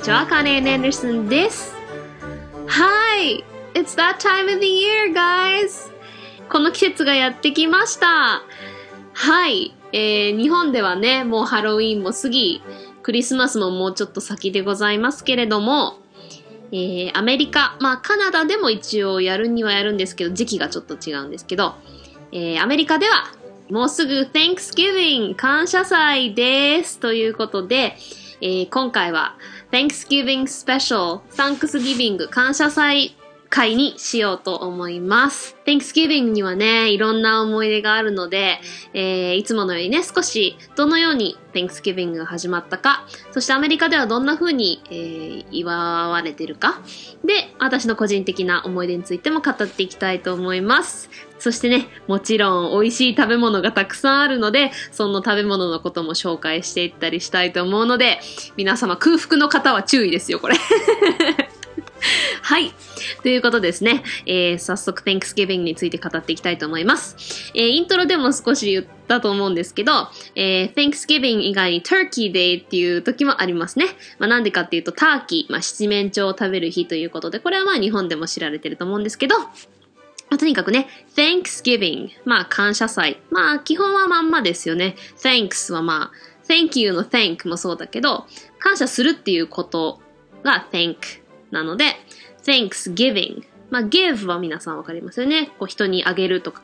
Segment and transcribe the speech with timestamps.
[0.00, 0.26] にちは。
[0.26, 1.74] カネン・アンダーソンです。
[2.68, 3.44] Hi!
[3.74, 5.92] It's that time of the year, guys!
[6.48, 8.40] この季節がやってきました。
[9.12, 9.74] はい。
[9.92, 12.62] えー、日本ではね、もうハロウィンも過ぎ、
[13.02, 15.98] クリスマスももうちょっと先でございますけれども、
[16.72, 21.74] えー、アメリカ、まあカナダでも一応やるにはやるんですけど、時期がちょっと違うんですけど、
[22.32, 23.34] えー、アメリカでは
[23.70, 27.00] もうすぐ Thanksgiving 感謝祭です。
[27.00, 27.98] ということで、
[28.40, 29.34] えー今回は
[29.70, 33.14] Thanksgiving Special Thanksgiving 感謝祭
[33.50, 35.56] 会にしようと思います。
[35.66, 38.60] Thanksgiving にはね、いろんな思い出があるので、
[38.94, 46.80] えーいつものようにね、少しどのように Thanksgiving が始まったか、そしてアメリカではどんな風に、えー祝われてるか、
[47.24, 51.10] で、私の個人的な思い出についても語っていきたいと思います。
[51.40, 58.20] そしてね、もちろん美味しい食べ物がたくさんあるので、その食べ物のことも紹介していったりしたいと思うので、
[58.56, 60.54] 皆様空腹の方は注意ですよ、これ。
[62.42, 62.72] はい。
[63.22, 64.02] ということですね。
[64.26, 67.52] えー早速 Thanksgiving について語っていきたいと思います。
[67.54, 73.86] えーイントロでも少し言ったと思うんですけど、えー Thanksgiving 以外に Turkey Day っていう時もありますね。
[74.18, 83.20] まあなんでかっていうと、ターキー、まあ七面鳥を食べる日ということで、これはまあ日本でも知られてると思うんですけど、まあとにかくね、Thanksgiving、まあ感謝祭。
[83.30, 84.96] まあ基本はまんまですよね。
[85.22, 88.26] Thanks はまあ、Thank you の Thank もそうだけど、
[88.58, 90.00] 感謝するっていうこと
[90.42, 91.19] が Thank
[91.50, 91.96] なので、
[92.44, 93.44] Thanksgiving。
[93.70, 95.52] まあ give は皆さんわかりますよね。
[95.58, 96.62] こう人にあげるとか、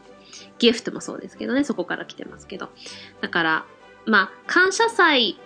[0.59, 2.69] gift もそうですけどね、そこから来てますけど。
[3.21, 3.65] だから、
[4.07, 5.39] まあ感謝祭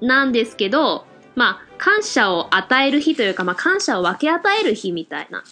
[0.00, 5.42] なんですけど、まあ感謝を与える日というか、まあ感謝を分け与える日みたいな。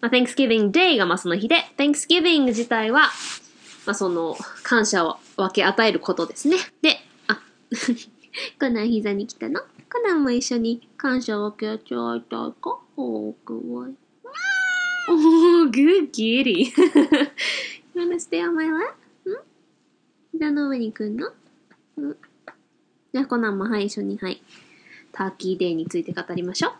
[0.00, 3.10] まあ、Thanksgiving Day がまあその日で、Thanksgiving 自体は、
[3.86, 6.58] まあその、感謝を分け与えることですね。
[6.82, 7.40] で、あ、
[8.60, 9.60] コナン膝に来たの？
[9.90, 13.94] コナンも一緒に感謝を分け与えたいかおー、かわいい。
[15.08, 16.50] おー、good kitty.
[16.60, 16.72] you
[17.94, 18.70] wanna stay on my lap?
[18.70, 19.36] ん
[20.32, 21.32] 膝の上に来んの？
[21.98, 22.16] うん。
[23.12, 24.42] じゃあコナンもはい、一緒にはい。
[25.12, 26.72] ターキーデーについて語りましょう。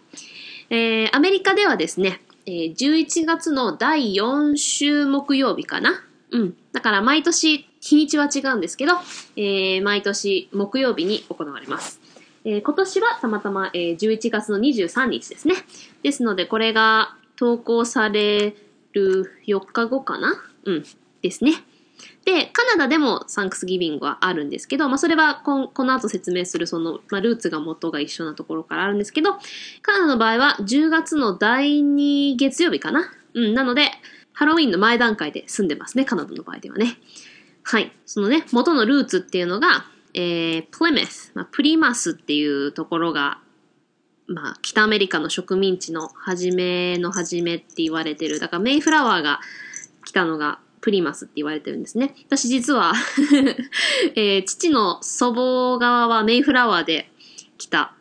[0.71, 6.03] えー、アメリカではですね、えー11月の第4週木曜日かな？
[6.31, 6.57] うん。
[6.73, 8.95] だから毎年、日にちは違うんですけど、
[9.37, 12.01] えー毎年木曜日に行われます。
[12.45, 15.55] えー今年はたまたま、えー11月の23日ですね。
[16.03, 18.55] ですので、これが投稿され
[18.93, 20.35] る4日後かな？
[20.65, 20.85] うん。
[21.23, 21.53] ですね。
[22.27, 29.33] で、カナダでもサンクスギビングはあるんですけど、まあそれはここの後説明するその、まあルーツが元が一緒なところからあるんですけど、
[29.83, 33.11] カナダの場合は10月の第2月曜日かな？
[33.33, 33.91] うん、なので、
[34.35, 36.99] ハロウィンの前段階で住んでますね、カナダの場合ではね。
[37.63, 37.91] はい。
[38.05, 43.39] そのね、元のルーツっていうのが、えー、プリメス、まあ、プリマスっていうところが、
[44.27, 48.39] まあ、北アメリカの植民地の初めの初めって言われてる。
[48.39, 49.41] だからメイフラワーが
[50.05, 52.15] 来たのがプリマスって言われてるんですね。
[52.27, 52.93] 私実は、
[54.15, 57.11] えー父の祖母側はメイフラワーで
[57.59, 57.95] 来た、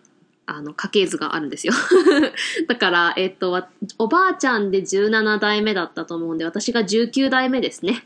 [0.46, 1.74] あの、家系図があるんですよ。
[2.68, 8.06] だから、えっと、おばあちゃんで17代目だったと思うんで、私が19代目ですね。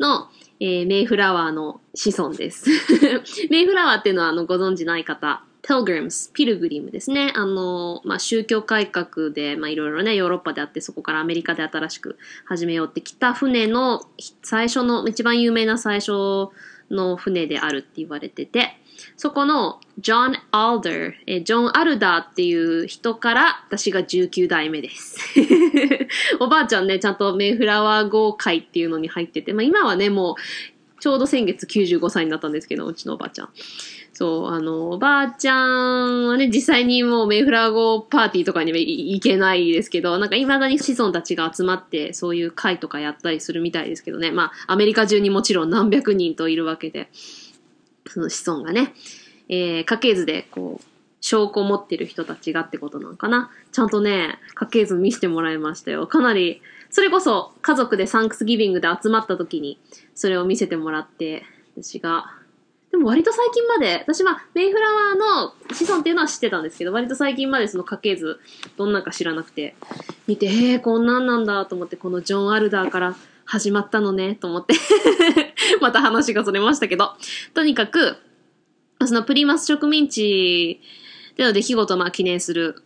[0.00, 0.28] の、
[0.60, 2.70] えーメイフラワーの子孫です。
[3.50, 7.32] メイフラワーっていうのは、あの、ご存知ない方、pilgrims、ピルグリムですね。
[7.34, 14.02] あの、まあ、宗教改革で、ま、いろいろね、ヨーロッパであって、そこからアメリカで新しく始めようってきた船の
[14.42, 16.48] 最初の、一番有名な最初
[16.90, 18.78] の船であるって言われてて、
[19.16, 25.18] そこのジョン・アルダー、えジョン・アルダーっていう人から私が19代目です。
[26.40, 30.34] おばあちゃんね、ちゃんとメイフラワー号会っていうのに入ってて、まあ今はね、もう
[31.00, 33.48] ちょうど先月95歳になったんですけど、うちのおばあちゃん。
[34.12, 44.30] そう、あの、おばあちゃんはね、実際にもうメイフラワー号パーティーとかには行けないですけど、なんか未だに子孫たちが集まって、そういう会とかやったりするみたいですけどね。
[44.30, 47.10] まあ、アメリカ中にもちろん何百人といるわけで。
[48.08, 48.94] その子孫がね、
[49.48, 50.84] えー家系図でこう、
[51.20, 53.50] 証拠を持ってる人たちがってことなのかな。
[53.72, 56.06] ちゃんとね、家系図見せてもらいましたよ。
[56.06, 59.78] かなり、それこそ家族でサンクスギビングで集まった時に、
[60.14, 61.42] それを見せてもらって、
[61.76, 62.32] 私が、
[62.90, 68.38] でも割と最近まで、私はメイフラワーの子孫っていうのは知ってたんですけど、割と最近までその家系図、
[68.76, 69.74] どんなか知らなくて、
[70.26, 74.74] 見て、えー、こんなんなんだと思って、このジョン・アルダーから始まったのね、と思って。
[75.80, 77.12] また話がそれましたけど。
[77.54, 78.16] とにかく、
[79.04, 80.80] そのプリマス植民地
[81.36, 82.82] での出来事をまあ記念する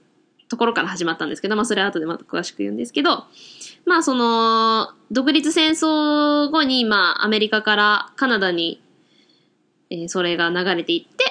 [0.48, 3.24] ところから始まったんですけど、まあそれは後でまた詳しく言うんですけど、
[3.86, 8.82] まあその、独立戦争後にまあアメリカからカナダに、
[9.88, 11.24] えーそれが流れていって、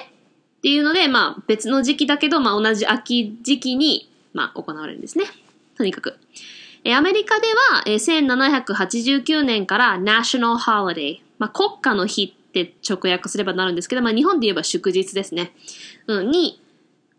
[0.58, 5.24] っていうので、まあ別の時期だけど、まあ同じ秋時期に、まあ行われるんですね。
[5.76, 6.18] とにかく。
[6.84, 15.52] えアメリカでは、え1789年から National Holiday、まあ国家の日って直訳すればなるんですけど、まあ日本で言えば祝日ですね。
[16.06, 16.60] うん、に、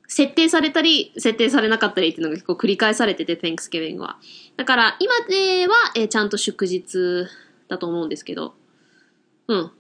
[0.08, 4.18] 設定されたり、設定されなかったりっていうのが結構繰り返されてて、Thanksgiving は。
[4.58, 7.28] だから、今では、えー、ちゃんと祝日
[7.69, 8.54] だと思うんですけど、
[9.48, 9.72] うん。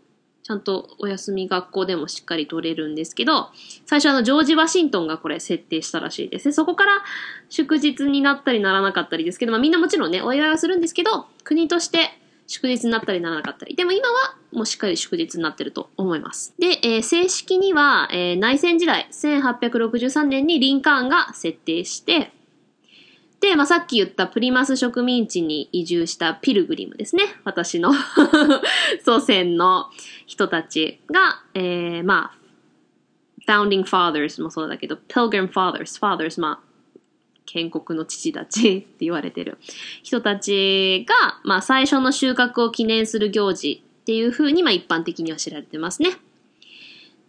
[0.43, 3.49] ちゃんとお休み学校でもしっかり取れるんですけど、
[3.85, 6.51] 最初あの、ジョージ・ワシントンがこれ設定したらしいです。
[6.51, 7.03] そこから
[7.49, 12.17] 祝日になったりならなかったりですけど、まあみんなもちろんね、お祝いはするんですけど、国として
[12.47, 13.75] 祝日になったりならなかったり。
[13.75, 16.53] でも今はもうしっかり祝日になってると思います。
[16.59, 22.33] で、えー、正式には、えー、内戦時代、1863年にリンカーンが設定して、
[23.41, 27.23] で、まあ、さっき言ったプリマス植民地に移住したピルグリムですね。
[27.43, 27.91] 私の
[29.03, 29.89] 祖先の
[30.27, 36.71] 人たちが、えー、まあ、Founding Fathers もそうだけど、Pilgrim Fathers, Fathers, まあ、
[37.47, 39.57] 建国の父たち って言われてる
[40.03, 46.11] 人たちが、まあ、最初の収穫を記念する行事っていう風に、まあ、一般的には知られてますね。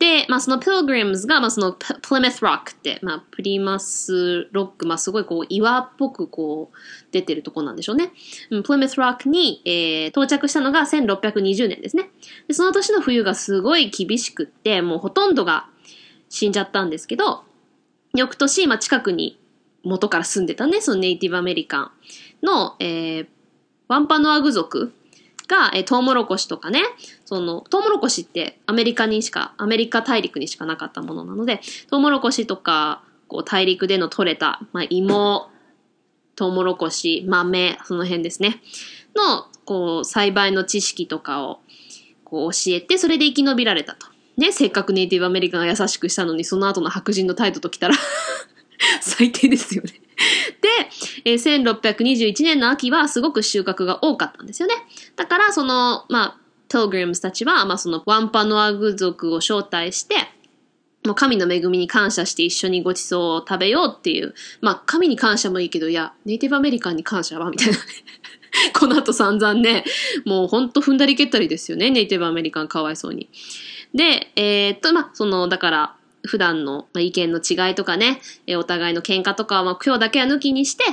[0.02, 6.76] で、まあ、その Pilgrims が、まあ、その Plymouth Rock って、まあ、プリマスロック、まあ、すごいこう、岩っぽくこう、
[7.12, 8.10] 出てるとこなんでしょうね。
[8.50, 12.10] Plymouth Rock に、えー、到着したのが1620年ですね。
[12.48, 15.68] で、その年の冬がすごい厳しくって、もうほとんどが
[16.28, 17.44] 死んじゃったんですけど、
[18.12, 19.38] 翌年、まあ、近くに
[19.84, 21.90] 元から住んでたね、そのネイティブアメリカン
[22.42, 23.26] の、えー、
[23.86, 24.92] ワンパノアグ族
[25.52, 26.82] が、えー、トウモロコシとかね、
[27.26, 31.60] その、トウモロコシってアメリカにしか、アメリカ大陸にしかなかったものなので、
[31.90, 35.50] トウモロコシとか、こう、大陸での取れた、まあ、芋、
[36.36, 38.62] トウモロコシ、豆、その辺ですね。
[39.14, 41.60] の、こう、栽培の知識とかを、
[42.24, 44.06] こう、教えて、それで生き延びられたと。
[44.38, 47.94] ね、せっかくネイティブアメリカンが優しくしたのに、その後の白人の態度ときたら
[49.00, 49.90] 最低ですよね
[50.60, 50.68] で、
[51.24, 54.74] えー、1621年の秋はすごく収穫が多かったんですよね。
[55.16, 56.36] だから、その、まあ、
[56.68, 60.14] ト l グリムスたちは、まあ、そのワンパノアグ族を招待して、
[61.04, 64.34] もう神の恵みに感謝して一緒にご馳走を食べようっていう。
[64.60, 67.78] まあ、神に感謝もいいけど、いや、ネイティブアメリカンに感謝はみたいな。
[68.78, 69.84] この後散々ね、
[70.24, 73.28] もうほんと踏んだり蹴ったりですよね、ネイティブアメリカンかわいそうに。
[73.94, 78.20] で、えー、っと、まあ、その、だから、普段の意見の違いとかね、
[78.56, 80.84] お互いの喧嘩とかは、まあ、今日だけは抜きにして、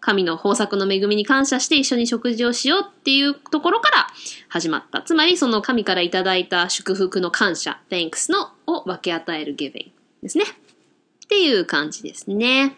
[0.00, 4.06] 神の豊作の恵みに感謝して一緒に食事をしようっていうところから
[4.48, 5.02] 始まった。
[5.02, 9.90] つまり、その神からいただいた祝福の感謝、thanks のを分け与える giving
[10.22, 10.44] ですね。
[10.44, 12.76] っていう感じですね。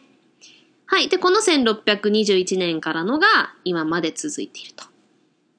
[0.87, 1.09] はい。
[1.09, 4.85] で、この1621年からのが今まで続いていると。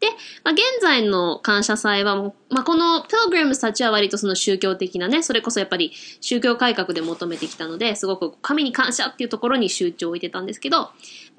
[0.01, 0.07] で、
[0.43, 2.15] まあ、現在の感謝祭は、
[2.49, 10.89] まあ、この Pilgrims たちは割とその宗教的なね、それこそやっぱり宗教改革で求めてきたので、すごく神に感謝っていうところに集中を置いてたんですけど、ま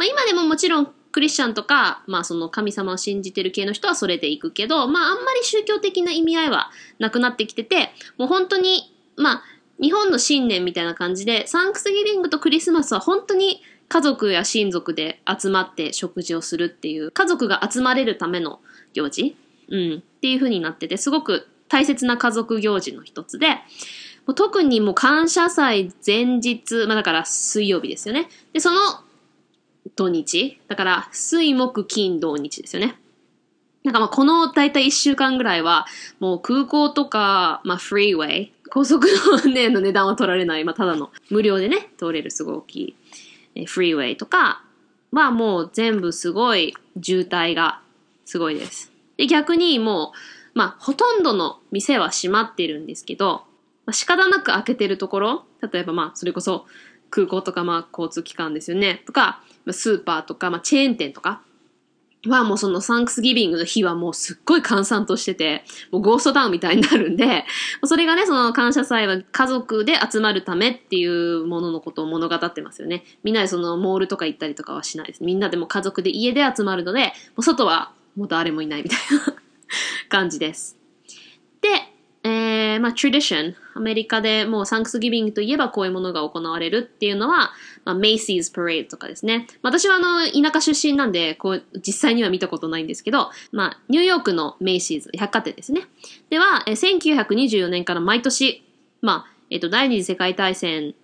[0.00, 9.42] あ、今でももちろんクリスチャンとか、まあその神様を信じてる系の人はそれで行くけど、まああんまり宗教的な意味合いはなくなってきてて、もう本当に、まあ
[9.80, 18.60] 日本の新年みたいな感じで、サンクスギビングとクリスマスは本当に家族や親族で集まって食事をするっていう、家族が集まれるための
[18.94, 19.36] 行事？
[19.68, 19.94] うん。
[19.98, 23.48] っていう風になってて、すごく大切な家族行事の一つで、
[24.26, 28.28] もう特にもう感謝祭前日、まあだから水曜日ですよね。
[28.52, 28.78] で、その
[29.96, 32.96] 土日、だから水木金土日ですよね。
[33.84, 35.86] なんかまあこの大体一週間ぐらいは、
[36.20, 39.06] もう空港とか、まあフリーウェイ、高速
[39.44, 42.96] のね、の値段は取られない、まあただの無料でね、通れるすごい大きい
[43.54, 44.64] えフリーウェイとか
[45.12, 47.80] はもう全部すごい渋滞が
[48.24, 48.92] すごいです。
[49.16, 50.12] で、逆にも
[50.54, 53.44] う、まあ、ほとんどの店は閉まってるんですけど、
[53.84, 56.66] まあ、仕方なく開けてるところ、例えばまあ、それこそ
[57.10, 61.42] 空港とかまあ、交通機関ですよね、とか、スーパーとか、まあ、チェーン店とか、
[62.26, 67.44] はもうそのサンクスギビングの日はもうすっごい閑散としてて、もうゴーストタウンみたいになるんで、
[67.84, 73.04] それがね、その感謝祭は家族で集まるためっていうもののことを物語ってますよね。
[73.24, 75.24] みんなでそのモールとか行ったりとかはしないです。
[75.24, 79.34] みんなでも家族で家で集まるので、もう外はもう誰もいないみたいな
[80.08, 80.78] 感じです。
[81.60, 81.68] で、
[82.24, 83.54] えー、まあ、tradition。
[83.74, 87.52] アメリカでもうサンクスギビングといえばこういうものが行われるっていうのは、
[87.84, 89.46] まあ、メイシーズパレードとかですね。
[89.62, 95.82] 私はあの、田舎出身なんで、こう、実際には見たことないんですけど、まあ、ニューヨークのメイシーズ、百貨店ですね。
[96.30, 98.64] では、え1924年から毎年、
[99.00, 100.94] まあ、えっ、と、第二次世界大戦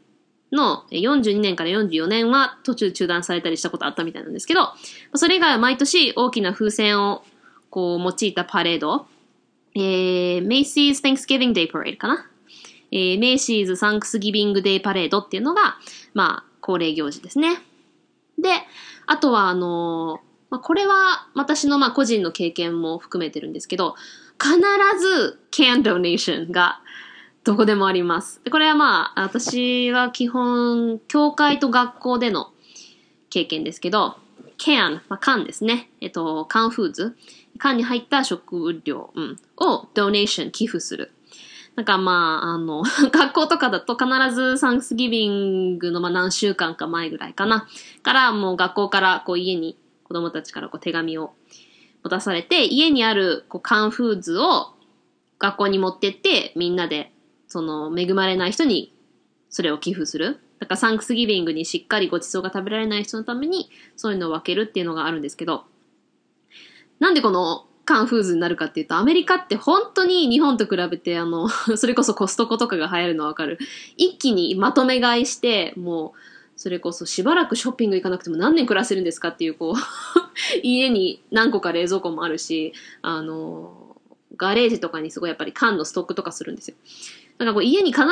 [0.53, 4.73] の42年から44年は途中中断されたりしたことあったみたいなんですけど、
[5.15, 7.25] それ以外は毎年大きな風船を
[7.71, 9.07] こう用いたパレード、
[9.75, 12.31] えー、Macy's Thanksgiving Day Parade かな
[12.91, 15.77] えー、メイシーズサンクスギビングデイパレードっていうのが、
[16.15, 17.59] まあ、恒例行事ですね。
[18.39, 18.51] で、
[19.07, 23.95] あとは、あのーまあ、これは私のまあ個人の経験も含めてるんですけど、
[24.41, 24.59] 必
[24.99, 26.81] ず can donation が
[27.45, 28.41] どこでもあります。
[28.51, 32.53] これはまあ、私は基本、教会と学校での
[33.31, 34.17] 経験ですけど、
[34.59, 35.91] can、まあ、缶ですね。
[36.01, 37.17] えっと、缶フーズ。
[37.59, 41.13] 缶に入った食料、うん、を donation、寄付する。
[41.79, 42.83] なんかまあ、あの、
[43.15, 47.69] 学校とかだと必ずサンクスギビングのまあ何週間か前ぐらいかな。
[48.03, 51.35] からもう学校からこう家に子供たちからこう手紙を
[52.03, 54.75] 持たされて、家にあるこうカンフーズを
[55.39, 57.13] 学校に持ってって、みんなで
[57.47, 58.93] その恵まれない人に
[59.49, 60.41] それを寄付する。
[60.59, 65.63] だからサンクスギビングにしっかりご馳走が食べられない人のためにそういうのを分けるっていうのがあるんですけど、
[66.99, 73.59] なんでこのカンフーズになるかっていうと、アメリカって本当に日本と比べて、あの、 それこそコストコとかが流行るのわかる。
[73.97, 79.75] 一気にまとめ買いして、もう、それこそしばらくショッピング行かなくても何年暮らせるんですかっていう、こう
[80.63, 83.97] 家に何個か冷蔵庫もあるし、あの、
[84.37, 86.77] ガレージとかにすごいやっぱり缶のストックとかするんですよ。
[87.39, 88.11] だからこう家に必ず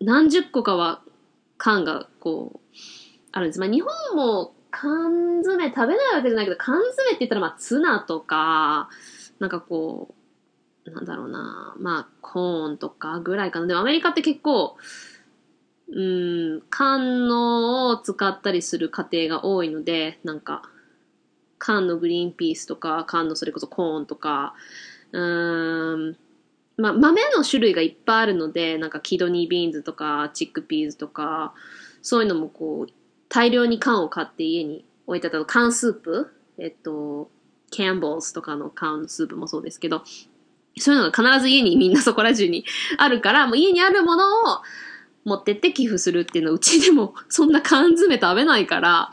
[0.00, 1.02] 何十個かは
[1.58, 2.76] 缶がこう、
[3.32, 3.58] あるんです。
[3.58, 8.88] まあ日本も缶詰食べないわけじゃないけど、缶詰って言ったらまあツナとか、
[9.38, 10.14] なんかこ
[10.86, 13.66] う、なんだろうな、まあコーンとかぐらいかな。
[13.66, 14.76] でもアメリカって結構、
[15.94, 20.62] うん、缶のを使ったりする家庭が多いので、なんか、
[21.58, 24.54] 缶のグリーンピースとか、缶のそれこそコーンとか、
[25.12, 26.16] うん、
[26.78, 31.52] まあ、豆の種類がいっぱいあるので、なんかキドニービーンズとか、チックピーズとか、
[32.00, 32.92] そういうのもこう、
[33.32, 37.30] 大量に缶を買って家に置いてあった缶スープ、えっと、
[37.70, 40.02] キャンボーズとかの缶スープもそうですけど、
[40.78, 42.66] そういうのが必ず家にみんなそこら中に
[42.98, 44.60] あるから、もう家にあるものを
[45.24, 49.10] 持ってって寄付するっていうのは、うちでもそんな缶詰食べないから、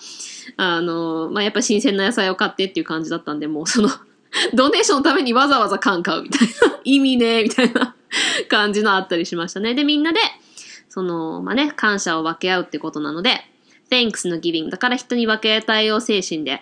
[0.57, 3.87] あの、まあ、やっぱ新鮮な野菜を買ってっていう感じだったんで、もうその
[4.53, 7.95] ドネーションのためにわざわざ缶買うみたいな、意味ねみたいな
[8.49, 9.75] 感じのあったりしましたね。
[9.75, 10.19] で、みんなで、
[10.89, 13.48] その、まあ、ね、感謝を分け合うってことなので、
[13.89, 16.61] thanks の giving だから人に分け与えよう精神で、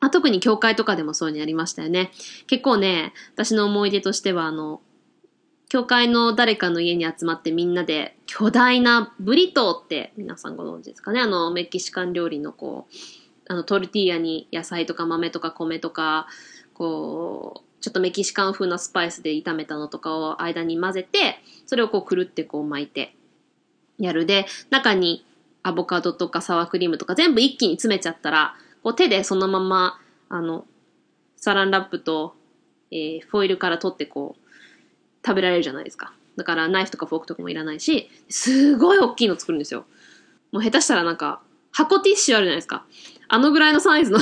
[0.00, 2.10] まあ、特に教会とかでもそういうのやりましたよね。
[2.46, 4.80] 結構ね、私の思い出としては、あの、
[5.74, 11.20] 教会の誰かの家に集まってみんなで巨大なブリトーって皆さんご存知ですかね。
[11.20, 12.94] あのメキシカン料理のこう
[13.48, 16.28] あのトルティーヤに野菜とか豆とか米とか
[16.74, 23.16] こうちょっとメキシカン風なスパイスで炒めたのとかを間に混ぜてそれをこうくるってこう巻いて
[23.98, 24.26] やる。
[24.26, 25.26] で中に
[25.64, 28.54] アボカドとかサワークリームとか全部一気に詰めちゃったら、
[28.84, 30.66] こう手でそのまま、あの、
[31.36, 32.36] サランラップと、
[32.92, 36.12] えー、フォイルから取ってこう、食べられるじゃないですか。
[36.36, 39.86] だからナイフとかフォークとかもいらないし、すごい大きいの作るんですよ。
[40.52, 41.40] もう下手したらなんか、
[41.72, 42.84] 箱ティッシュあるじゃないですか。
[43.28, 44.20] あのぐらいのサイズの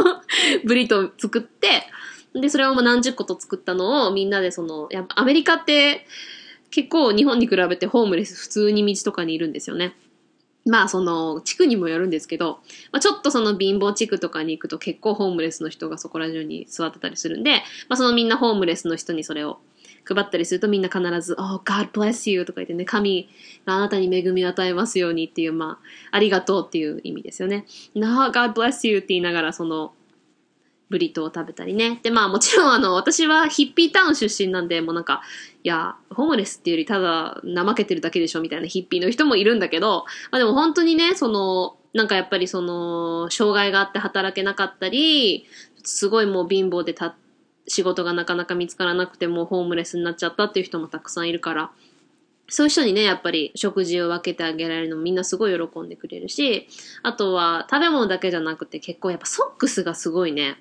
[0.64, 1.86] ブリトー作って、
[2.34, 6.06] で、それをもう何十個と作ったのをみんなでその、やっぱアメリカって
[6.70, 9.94] 結構日本に比べてホームレス普通に道とかにいるんですよね。
[10.66, 19.58] まあその地区にもよるんですけど、まあ、ちょっとその貧乏地区とかに行くと結構ホームレスの人がそこら中に座ってたりするんで、まあそのみんなホームレスの人にそれを
[20.06, 23.28] 配ったりするとみんな必ず、Oh, God bless you とか言ってね、神
[23.64, 25.78] があなたに恵みを与えますようにっていう、ま
[26.12, 27.64] あ、ありがとうっていう意味ですよね。
[27.94, 29.92] No, God bless you って言いながらその
[30.90, 32.00] ブリトーを食べたりね。
[32.02, 35.22] で、まあもちろんあの、私はヒッピータウン出身なんで、もうなんか、
[35.62, 45.46] いや、ホームレスっていうよりただ怠けてるだけでしょみたいなヒッピーの人もいるんだけど、まあでも本当にね、その、なんかやっぱりその、障害があって働けなかったり、
[45.82, 47.14] すごいもう貧乏でた、
[47.66, 51.70] 仕事がなかなか見つからなくてもホームレスになっちゃったっていう人もたくさんいるから、
[52.48, 56.68] そういう人にね、やっぱり食事を分けてあげられるのもみんなすごい喜んでくれるし、
[57.02, 60.56] あとは食べ物だけじゃなくて結構やっぱソックスがすごいね、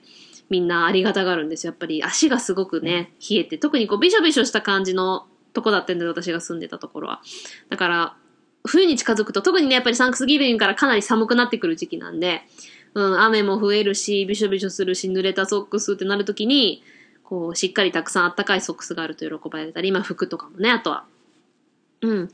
[0.49, 1.71] みんなありがたがるんですよ。
[1.71, 7.21] やっぱり足がすごくね、冷えて、特にこうビショビショした感じのとこだったんで、私が住んでたところは。
[7.69, 8.17] だから、
[8.65, 12.43] 冬に近づくと、特にね、やっぱりサンクスギビングからかなり寒くなってくる時期なんで、
[12.93, 16.83] うん、雨も増えるし、びしょびしょするし、濡れたソックスってなるときに、
[17.23, 21.05] こう、しっかりたくさんあったかいソックスがあると喜ばれたり、まあ服とかもね、あとは
[22.03, 22.29] うん。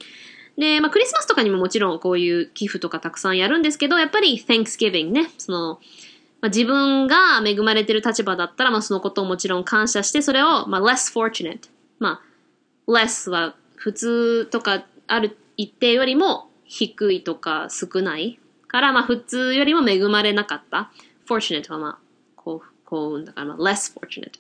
[0.57, 5.79] で、まあ、クリスマスとかにももちろんこういう寄付とかたくさんやるんですけど、やっぱり Thanksgiving ね、その、
[6.41, 11.69] まあ、自分が恵まれてる立場だったら、まあ、そのことをもちろん感謝して、それを、まあ、less fortunate。
[11.99, 12.21] ま
[12.87, 20.91] あ、less は普通とかある一定よりも低いとか少ないから、まあ、普通よりも恵まれなかった。
[21.27, 21.97] fortunate はまあ、
[22.35, 24.31] 幸幸運だから、まあ、less fortunate。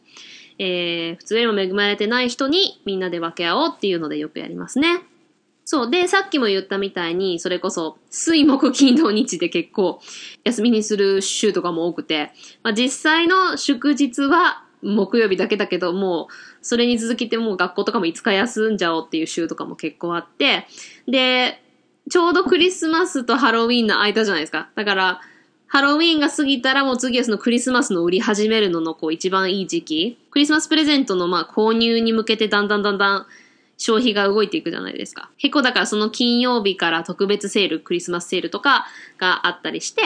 [0.57, 5.01] えー、普通よりも恵まれてない人にみんなで分け合おうっていうのでよくやりますね。
[5.71, 5.91] そう。
[5.91, 10.01] で、さっきも言ったみたいに、それこそ、水木金土日で結構、
[10.43, 12.31] 休みにする週とかも多くて、
[12.63, 16.33] まあ、実際の祝日は木曜日だけだけど、もう、
[16.63, 20.65] それに続きてもう学校とかも5日休んじゃおうっていう週とかも結構あって、
[21.07, 21.61] で、
[22.09, 24.71] ちょうどクリスマスとハロウィンの間じゃないですか。
[24.73, 25.21] だから、
[25.67, 30.17] ハロウィンが過ぎたらもう次はそのクリスマスの売り始めるののこう一番いい時期。
[30.31, 33.27] クリスマスプレゼントのまあ購入に向けてだんだんだんだん
[33.79, 35.31] 消費が動いていくじゃないですか。
[35.39, 38.85] 結構だからその金曜日から特別セール、クリスマスセールとか
[39.17, 40.01] があったりして、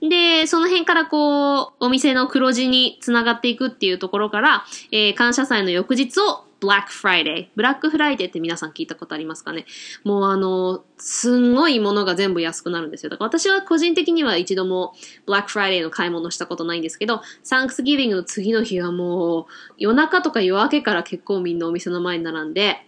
[0.00, 7.48] で、その辺からこう、お店の黒字につながっていくっていうところから、えー、感謝祭の翌日を Black Friday。
[7.56, 9.64] ブラックフライデーって皆さん聞いたことありますかね？
[10.04, 13.10] もうあの、すんごいものが全部安くなるんですよ。
[13.10, 14.94] だから私は個人的には一度も
[15.26, 19.46] Black Friday の買い物したことないんですけど、Thanksgiving の次の日はもう
[19.78, 22.84] 夜中とか夜明けから結構みんなお店の前に並んで、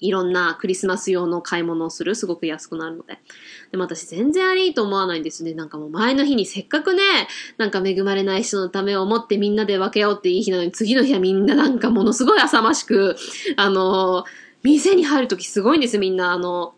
[0.00, 2.14] いろんなクリスマス用の買い物をする。
[2.14, 3.18] すごく安くなるので。
[3.70, 5.54] でも私全然ありいいと思わないんですね。
[5.54, 7.02] なんかもう前の日にせっかくね、
[7.56, 13.16] なんか恵まれない人のためを思ってみんなで分けようっていい日なのに、次の日はみんななんかものすごい浅ましく、
[13.56, 14.24] あの、
[14.62, 16.32] 店に入るときすごいんですみんな。
[16.32, 16.74] あの、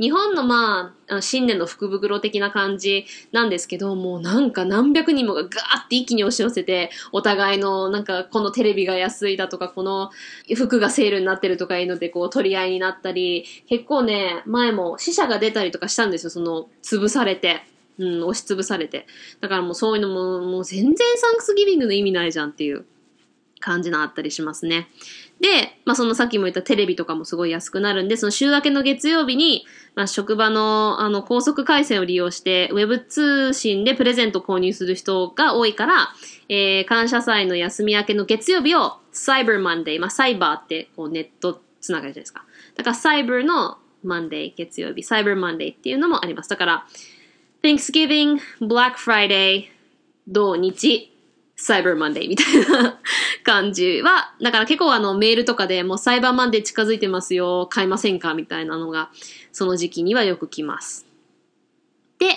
[0.00, 5.52] 日本のまあ、新年の福袋的な感じなんですけど、もうなんか何百人もがガー
[5.84, 10.10] って一気に押し寄せて、お互いのなんかこのテレビが安いだとか、この
[10.56, 17.62] 服がセールになってるとかいうのでこう取り合いになったり、結構ね、前も死者が出たりとかしたんですよ、その潰されて。
[17.98, 19.06] うん、押しつぶされて。
[19.42, 22.86] だからもうそういうのも、もう全然サンクスギビングの意味ないじゃんっていう
[23.60, 24.88] 感じのあったりしますね。
[25.40, 36.10] で、まあそのさっきも言ったテレビとかもすごい安くなるんで、その週明けの月曜日に、まあ職場のあの高速回線を利用して、ウェブ通信でプレゼント購入する人が多いから、
[36.48, 42.44] えー、感謝祭の休み明けの月曜日をサイバーマンデー、まあサイバーってこうネットつながりじゃないですか。
[42.76, 46.50] だからサイバーのマンデー、月曜日、サイバーマンデーっていうのもあります。
[46.50, 46.86] だから、
[47.62, 49.66] Thanksgiving, Black Friday,
[50.26, 51.09] 土日、
[51.62, 52.98] サイバーマンデーみたいな
[53.44, 59.10] 感じは、だから結構あのメールとかでもうサイバーマンデー近づいてますよ、買いませんかみたいなのが、
[59.52, 61.06] その時期にはよく来ます。
[62.18, 62.28] で、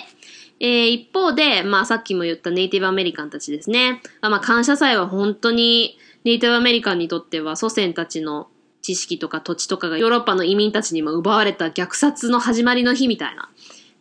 [0.60, 4.02] えー、一方で、まあさっきも言ったネイティブアメリカンたちですね。
[4.20, 8.48] まあ感謝祭は本当にネイティブアメリカンにとっては祖先たちの
[8.82, 13.48] 知識とか土地とかがヨーロッパの移民たちにも奪われた虐殺の始まりの日みたいな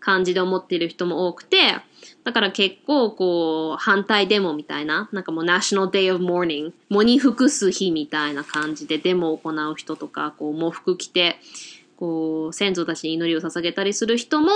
[0.03, 1.77] 感じで思っている人も多くて、
[2.25, 11.37] だから結構こう、反対デモみたいな、なんかもう National Day of Mourning、喪に服す日みたいな感じでデモを行う人とか、こう、喪服着て、
[11.95, 14.49] こう、先祖たちに祈りを捧げたりする人も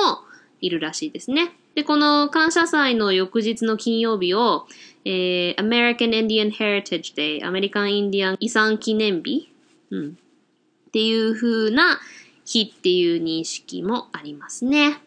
[0.59, 1.53] いるらしいですね。
[1.75, 4.67] で、この感謝祭の翌日の金曜日を、
[5.05, 9.49] えー、American Indian Heritage Day、アメリカンインディアン遺産記念日、
[9.91, 11.99] うん、っていう風な
[12.43, 15.01] 日っていう認識もありますね。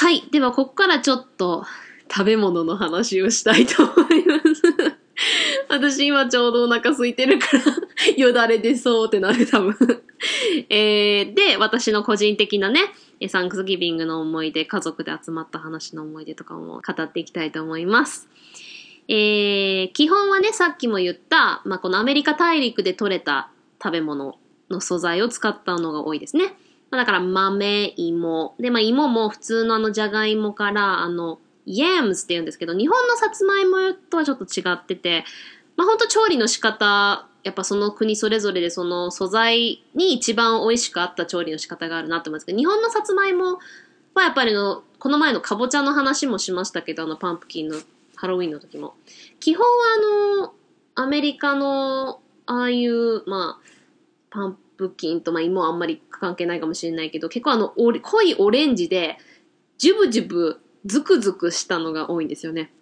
[0.00, 0.22] はい。
[0.30, 1.64] では、ここからちょっと
[2.08, 4.62] 食べ物の話をしたいと思います。
[5.68, 7.64] 私今ちょうどお腹空いてるから
[8.16, 9.74] よだれ出そうってなる多分
[10.70, 12.94] えー、で、私の個人的なね、
[13.26, 18.28] サンクスギビングの思い出、家族で集まった話の思い出とかも語っていきたいと思います。
[19.08, 23.50] えー、基本はね、さっきも言った、まあ、このアメリカ大陸で採れた
[23.82, 24.38] 食べ物
[24.70, 26.56] の素材を使ったのが多いですね。
[26.90, 28.54] まあ、だから豆、芋。
[28.58, 35.24] で、まあ、芋も普通のあの、じゃがいもから、あの、yams って言うんですけど、日本のさつまいもとはちょっと違ってて、
[35.76, 43.58] まあ本当調理の仕方、やっぱその国それぞれでその素材に一番美味しく合った調理の仕方があるなと思いますけど、日本のさつまいも
[44.14, 47.76] はやっぱりの、この前のかぼちゃの話もしましたけど、あのパンプキンの
[48.16, 48.94] ハロウィンの時も。
[49.40, 49.72] 基本は
[50.38, 50.54] あの、
[50.94, 53.68] アメリカのああいう、まあ、
[54.30, 59.18] パンプキンと、まあ芋はあんまり関係ないかもしれないけど、結構あの、濃いオレンジで、
[59.76, 62.72] ジュブジュブズクズクしたのが多いんですよね。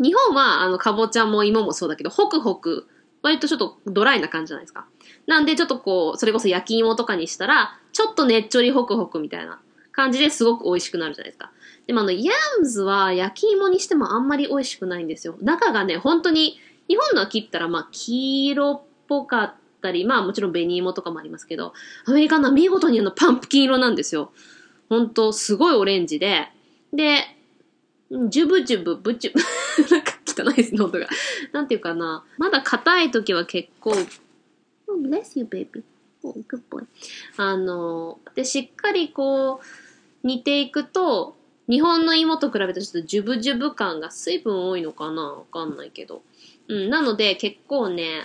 [0.00, 2.88] 日本は、あの、かぼちゃも芋もそうだけど、ホクホク、
[3.22, 4.86] 割とちょっとドライな感じじゃないですか。
[5.26, 9.60] なんでちょっとこう、それこそ焼き芋とかにしたら、ちょっとねっちょりホクホクみたいな
[9.92, 11.50] 感じですごく美味しくなるじゃないですか。
[11.86, 15.36] でもあの、ヤムズは焼き芋にしてもあんまり美味しくないんですよ。
[15.40, 19.54] 中がね、本当に、日本のは切ったらまあ黄色っぽかっ
[19.86, 21.72] たり、まあもちろん紅芋とかもありますけど、
[22.04, 24.32] アメリカのは見事にあのパンプキン色なんですよ。
[24.88, 26.48] 本当すごいオレンジで、
[26.92, 27.24] で、
[28.28, 29.40] ジュブジュブ、ブチュブ、
[29.90, 31.08] なんか汚いです、喉が。
[31.52, 32.24] なんていうかな。
[32.38, 33.96] まだ硬い時は結構、oh,
[35.00, 35.82] bless you, baby.
[36.22, 36.84] Oh, good boy.
[37.36, 41.36] あの、で、しっかりこう、煮ていくと、
[41.68, 46.22] 日本の芋と比べてちょっとジュブジュブ感が水分多いのかなわかんないけど。
[46.68, 48.22] うん、なので結構ね、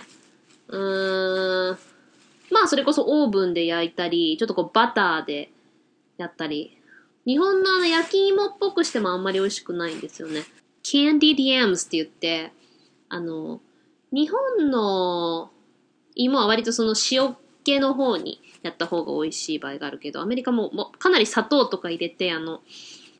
[0.68, 1.78] うん。
[2.50, 5.50] まあ、それこそオーブンで焼いたり、ちょっとこうバターで
[6.18, 6.78] やったり。
[7.24, 10.42] 日本のあの焼き芋っぽくしてもあんまり美味しくないんですよね。
[10.82, 12.52] candied yams って言って、
[13.08, 13.60] あの、
[14.12, 15.50] 日本の
[16.14, 22.60] 芋は割とその塩気の方にやった方が美味しい場合があるけど、アメリカももかなり砂糖とか入れて、あの、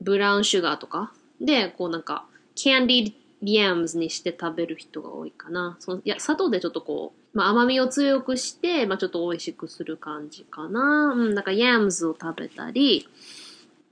[0.00, 2.26] ブラウンシュガーとかで、こうなんか、
[2.56, 5.76] candied yams にして食べる人が多いかな。
[5.78, 11.14] そのいや、砂糖でちょっとこう、まあ甘みを強くして、まあちょっと美味しくする感じかな。
[11.16, 13.08] うん、だから yams を食べたり、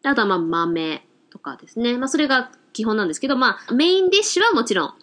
[0.02, 1.96] あとはまあ豆とかですね。
[1.96, 4.94] まあそれが基本なんですけど、まあメインディッシュはもちろん、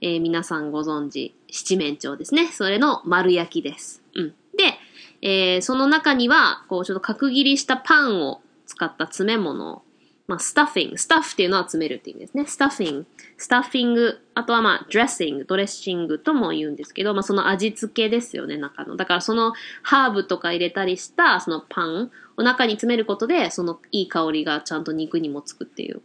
[0.00, 2.48] えー皆さんご存知、七面鳥ですね。
[2.48, 4.02] それの丸焼きです。
[4.14, 4.34] うん。
[4.56, 4.78] で、
[5.22, 9.82] えーその中には、こうちょっと角切りしたパンを使った詰め物
[10.26, 10.98] まあ、スタッフィング。
[10.98, 12.46] スタッフっていうのは詰めるっていう意味ですね。
[12.46, 13.06] スタッフィング。
[13.36, 14.18] スタッフィング。
[14.34, 15.44] あとはまあ、ドレッシング。
[15.44, 18.96] ドレッシングとも言うんですけど、まあ、その味付けですよね、中の。
[18.96, 26.02] だからそのハーブとか入れたりした、そのパンを中に詰めることで、そのいい香りがちゃんと肉にもつくっていう。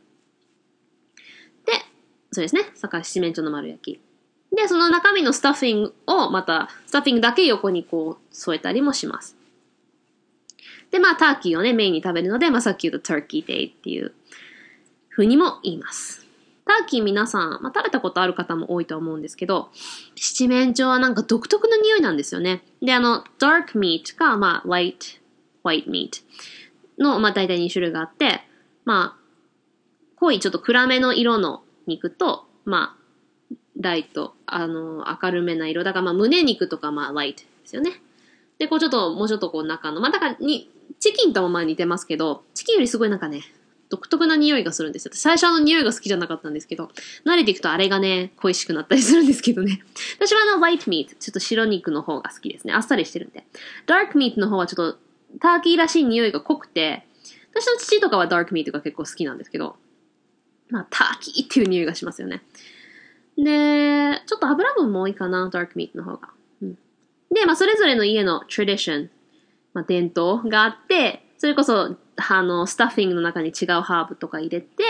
[1.66, 1.74] で、
[2.32, 2.62] そうですね。
[2.76, 4.02] 坂七面鳥の丸焼き。
[4.56, 9.36] で、その中身のスタッフィングをまた、スタッフィングだけ横にこう添えたりもします。
[10.92, 14.14] で、まあ、ターキーをね、メインに食べるので、まあ、さっき言った Turkey Day っていう
[15.10, 16.28] 風にも言います。
[16.66, 19.70] ターキー皆さん、まあ、食べたことある方も多いと思うんですけど、
[20.16, 22.62] 七面鳥はなんか独特の匂いなんですよね。
[22.82, 25.20] で、あの、dark meat か、まあ、light,
[25.64, 26.24] white meat
[26.98, 28.42] の、まあ、大体2種類があって、
[28.86, 29.22] まあ、
[30.16, 35.84] 濃いちょっと暗めの色の肉と、まあ、ライト、あの、明るめな色。
[35.84, 37.92] だからまあ、胸肉とかまあ、ライトですよね。
[38.62, 40.70] で、こうちょっと、もうちょっとこう中の、まあだからに、
[41.00, 43.42] チキンともまあ似てますけど、チキンよりすごいなんかね、
[43.90, 45.12] 独特な匂いがするんですよ。
[45.16, 46.92] 最初あの匂いが好きじゃなかったんですけど、
[47.26, 49.82] 慣れていくとあれがね、恋しくなったりするんですけどね。
[50.16, 52.74] 私はあの、ホワイトミート、ちょっと白肉の方が好きですね。
[52.74, 53.48] あっさりしてるんで。
[53.88, 55.00] ダークミートの方はちょっと、
[55.40, 57.08] ターキーらしい匂いが濃くて、
[57.52, 59.76] 私の父とかはダークミートが結構好きなんですけど、
[60.70, 62.44] まあ、ターキーっていう匂いがしますよね。
[63.38, 66.30] で、ちょっと油分も多いかな、ダークミートの方が。
[67.34, 69.10] で、まあ、それぞれの家の tradition、
[69.74, 74.84] まあ、伝統があって、それこそ、あの、スタッフィングの中に違うハーブとか入れて、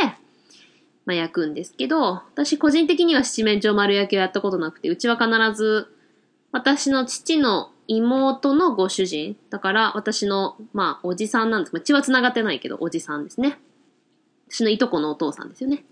[1.06, 5.88] まあ、焼くんですけど、私個人的には七面鳥丸焼きをやったことなくて、うちは必ず、
[6.52, 11.74] 私の父の妹のご主人、だから私の、まあ、おじさんなんです。
[11.74, 13.60] まあ、血は繋がってないけど、おじさんですね。
[14.50, 15.86] 私のいとこのお父さんですよね。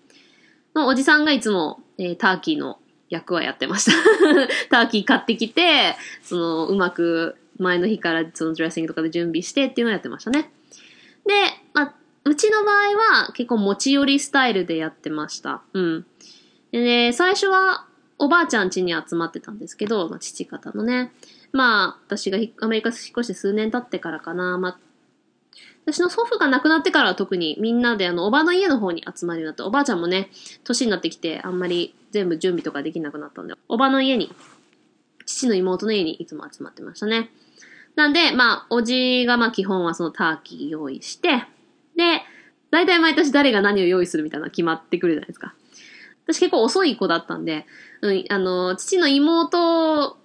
[0.76, 3.92] のおじさんがいつも、えーターキーの役はやってました。
[4.70, 10.52] ターキー買ってきて、その、うまく前の日からそのドレッシングとかで準備してっていうのをやってましたね。
[11.26, 11.34] で、
[11.74, 11.94] まあ、
[12.26, 12.76] うちの場合
[13.24, 15.62] は結構持ち寄りスタイルでやってました。
[15.74, 16.06] うん。
[16.72, 17.88] でね、最初は
[18.20, 21.12] おばあちゃん家に集まってたんですけど、まあ、父方のね。
[21.52, 24.58] まあ、私がアメリカ引っ越して数年経ってからかな。
[24.58, 24.80] まあ、
[25.86, 30.30] 私の祖父が亡くなってからは特にみんなであの、おばの家の方に集まるようになって、おばあちゃんもね、
[30.64, 34.34] 年になってきてあんまり全部準備とかできなくなったんで、おばの家に、
[35.26, 37.30] 父の妹の家にいつも集まってましたね。
[37.96, 41.46] なんで、まあ、おじがまあ基本はそのターキー用意して、
[41.96, 42.22] で、
[42.72, 45.54] 大体毎年誰が何を用意するみたいなの決まってくるじゃないですか。
[46.26, 47.66] 私結構遅い子だったんで、
[48.02, 50.18] うん、あの、父の妹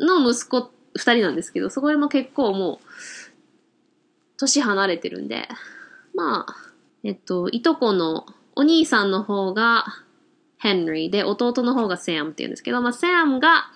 [0.00, 2.86] の息子二人なんですけど、そこでも結構もう、
[4.38, 5.48] 年離れてるんで、
[6.14, 6.56] まあ、
[7.02, 9.84] えっと、いとこのお兄さんの方が
[10.64, 13.66] ヘンリーで、弟の方がサムって言うんですけど、まあ、サムが、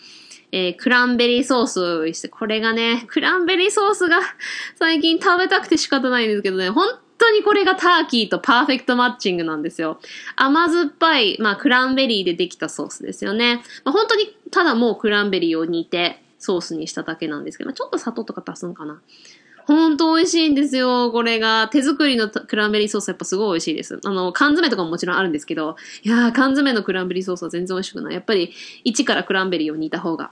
[0.50, 4.20] えークランベリーソースを用意して、これがね、クランベリーソースが
[4.76, 10.00] 最近食べたくて仕方ないんですけどね、本当にこれがターキーとパーフェクトマッチングなんですよ。
[10.34, 13.56] 甘酸っぱい、まあ、クランベリーでできたソースですよね。
[13.84, 19.02] まあ、本当にただもうクランベリーを煮てソースにしただけなんですけど、まあ、ちょっと砂糖とか足すんかな。
[19.68, 21.68] ほんと美味しいんですよ、これが。
[21.68, 24.00] 手作りのクランベリーソースやっぱすごい美味しいです。
[24.02, 28.14] あの、缶詰とかももちろんあるんですけど、いやー、缶詰のクランベリーソースは全然美味しくない。
[28.14, 28.50] やっぱり、
[28.84, 30.30] 一からクランベリーを煮た方が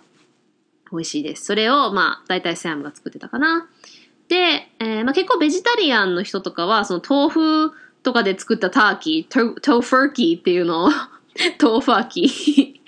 [0.91, 1.45] 美味しいです。
[1.45, 3.69] それを、まあ、大体サムが作ってたかな。
[4.29, 7.29] で、えーまあ、結構ベジタリアンの人とかは、その豆
[7.69, 7.73] 腐
[8.03, 10.91] とかで作ったターキー、ト Tofurky っていうのを、
[11.59, 12.81] Tofurky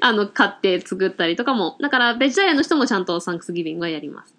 [0.00, 4.34] あの、買って作ったりとかも、だからベジタリアンの人もちゃんと Thanksgiving はやります。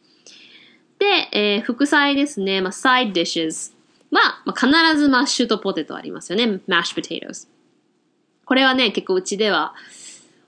[1.31, 2.61] で、えー副菜ですね。
[2.61, 3.73] まあ、side dishes
[4.11, 6.61] は、まあ、必ず mashed potato ありますよね。
[6.67, 7.47] mashed potatoes。
[8.45, 9.75] これはね、結構うちでは、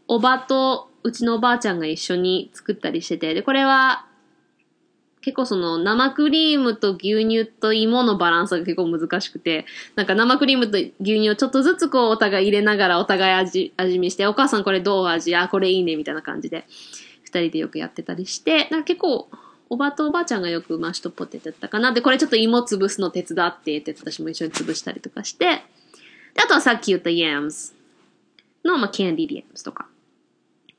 [0.07, 4.05] おばとうちのおばあちゃんが一緒に作ったりしてて、で、これは、
[5.21, 9.65] 結構その生クリームと牛乳と芋のバランスが結構難しくて、
[9.95, 15.35] なんか生クリームと牛乳をちょっとずつこうお互い入れながらお互い味、味見して、お母さんこれどう味？
[15.35, 16.65] あ、これいいねみたいな感じで。
[17.25, 19.27] 二人でよくやってたりして、なんか結構、
[19.69, 21.91] おばとおばあちゃんがよくマッシュとポテトやったかな。
[21.91, 25.61] で、これちょっと芋潰すの手伝ってって私も一緒に潰したりとかして、で
[26.43, 27.73] あとはさっき言った yams
[28.63, 29.87] の、まあ、 candied yams とか。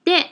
[0.05, 0.27] で、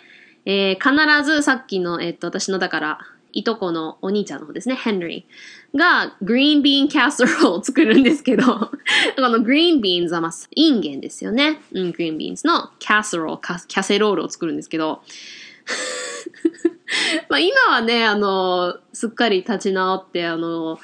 [0.45, 2.99] えー必ずさっきの、えっと、私のだから、
[3.37, 8.71] いとこのお兄ちゃんの方ですね、ヘンリーが、 green bean casserole を作るんですけど、 こ
[9.19, 11.61] の green beans は、まあ、インゲンですよね。
[11.73, 15.03] うん、 green beans の casserole、キャセロールを作るんですけど、
[17.29, 20.79] まあ今はね、あの、すっかり立ち直って、あの、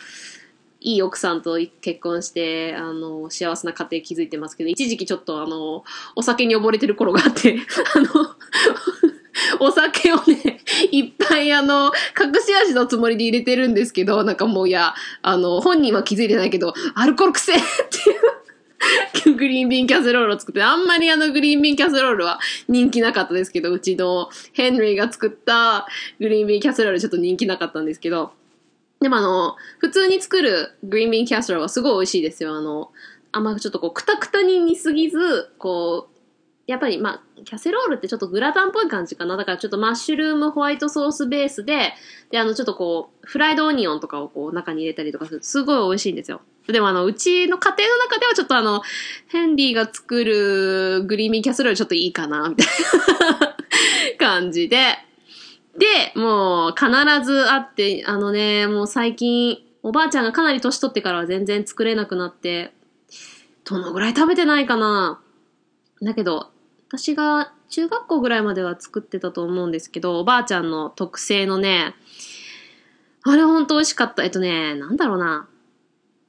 [0.80, 5.84] いい奥さんと結婚して、あの、幸せな家庭築いてますけど、一時期ちょっとあの、
[6.16, 7.56] お酒に溺れてる頃があって、
[7.94, 8.06] あの、
[9.60, 17.91] お酒をね、いっぱいあの、隠し味のつもりで入れてるんですけど、なんかもういや、あの、本人は気づいてないけど、アルコール癖っていう、
[19.36, 25.86] グリーンビンキャセロールを作って、あんまりあのグリーンビンキャスロールは人気なかったですけど、うちのヘンリーが作った
[26.18, 28.32] グリーンビンキャセロールちょっと人気なかったんですけど、
[29.00, 32.54] でもあの、普通に作るグリーンビンキャスロールはすごい美味しいですよ。
[32.54, 32.90] あの、
[33.32, 36.11] あんまちょっとこう、くたくたに煮すぎず、こう、
[36.66, 39.36] やっぱりまあ、キャセロールってちょっとグラタンっぽい感じかな。
[39.36, 41.94] だからちょっとマッシュルームホワイトソースベースで、
[42.30, 46.40] で、あの、ちょっとこう、フライドオニオンとかをこう、中に入れたりとかすると、すごい美味しいんですよ。
[46.68, 48.82] でもあの、うちの家庭の中ではちょっとあの、
[49.28, 52.66] ヘンリーが作るグリーンビーキャセロールちょっといいかな、みたい
[53.40, 53.56] な
[54.18, 54.98] 感じで。
[55.76, 56.90] で、もう必
[57.24, 62.72] ずあって、あのね、もう最近、おばあちゃんがかなり年取ってからは全然作れなくなって、
[63.64, 65.21] どのぐらい食べてないかな。
[66.02, 66.50] だけど、
[66.88, 71.94] 私が中学校ぐらいまでは作ってたと思うんですけど、おばあちゃんの特製のね、
[73.22, 74.24] あれほんと美味しかった。
[74.24, 75.48] えっとね、なんだろうな。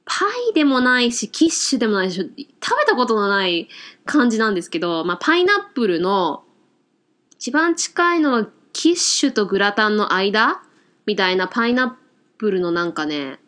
[0.06, 3.68] パイでもないし、キッシュでもないし、食べたことのない
[4.04, 6.44] 感じなんですけど、まあ、パイナップルの、
[7.32, 10.62] 一番近いのはキッシュとグラタンの間
[11.06, 13.38] みたいなパイナップルのなんかね、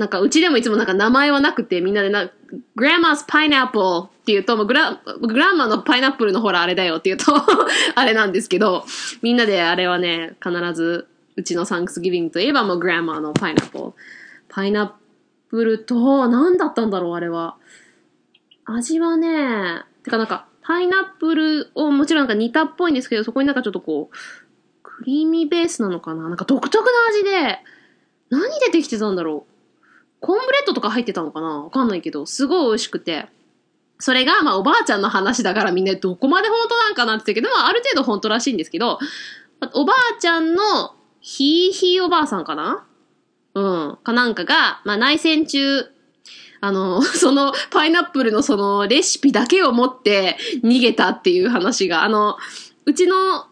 [0.00, 2.30] なんかうちでもいつもなんか名前はなくてみんなでな、
[2.74, 7.34] グラマーズパイナップルって言うと、もうグラ、グランマのパイナップルのほらあれだよって言うと
[7.94, 8.86] あれなんですけど、
[9.20, 13.84] みんなであれはね、必ずうちのサンクスギビングといえばもうグランマのパイナップル。
[14.48, 14.90] パイナッ
[15.50, 17.56] プルと、何だったんだろうあれは。
[18.64, 24.16] 味はね、てかなんか、パイナップルをもちろんなんか煮たっぽいんですけど、そこになんかちょっとこう、
[24.82, 26.22] クリーミーベースなのかな？
[26.22, 27.58] なんか独特な味で、
[28.30, 29.49] 何でできてたんだろう？
[30.20, 31.64] コーンブレッドとか入ってたのかな？
[31.64, 33.26] わかんないけど、すごい美味しくて。
[33.98, 38.98] それが、まあ、おばあちゃんの話だからみんなどこまで本当なんかなって言ったけど、まあ、ある程度本当らしいんですけど、
[39.74, 42.86] おばあちゃんのひいひいおばあさんかな？
[43.54, 43.98] うん。
[44.02, 45.84] かなんかが、まあ、内戦中、
[46.62, 52.36] あの、 その、パイナップルのその、レシピだけを持って逃げたっていう話が、あの、
[52.86, 53.46] うちの、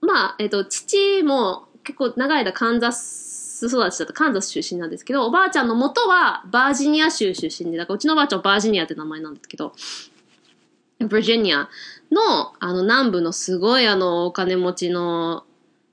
[0.00, 3.27] まあ、えっと、父も結構長い間カンザス
[3.66, 9.72] 育ちだった、カンザス出身なんですけど、おばあちゃんの元はバージニア州出身で、だからうちのおばあちゃんバージニアって名前なんですけど、
[11.00, 11.68] バージニア
[12.10, 15.44] の、あの、南部のすごいあの、お金持ちの、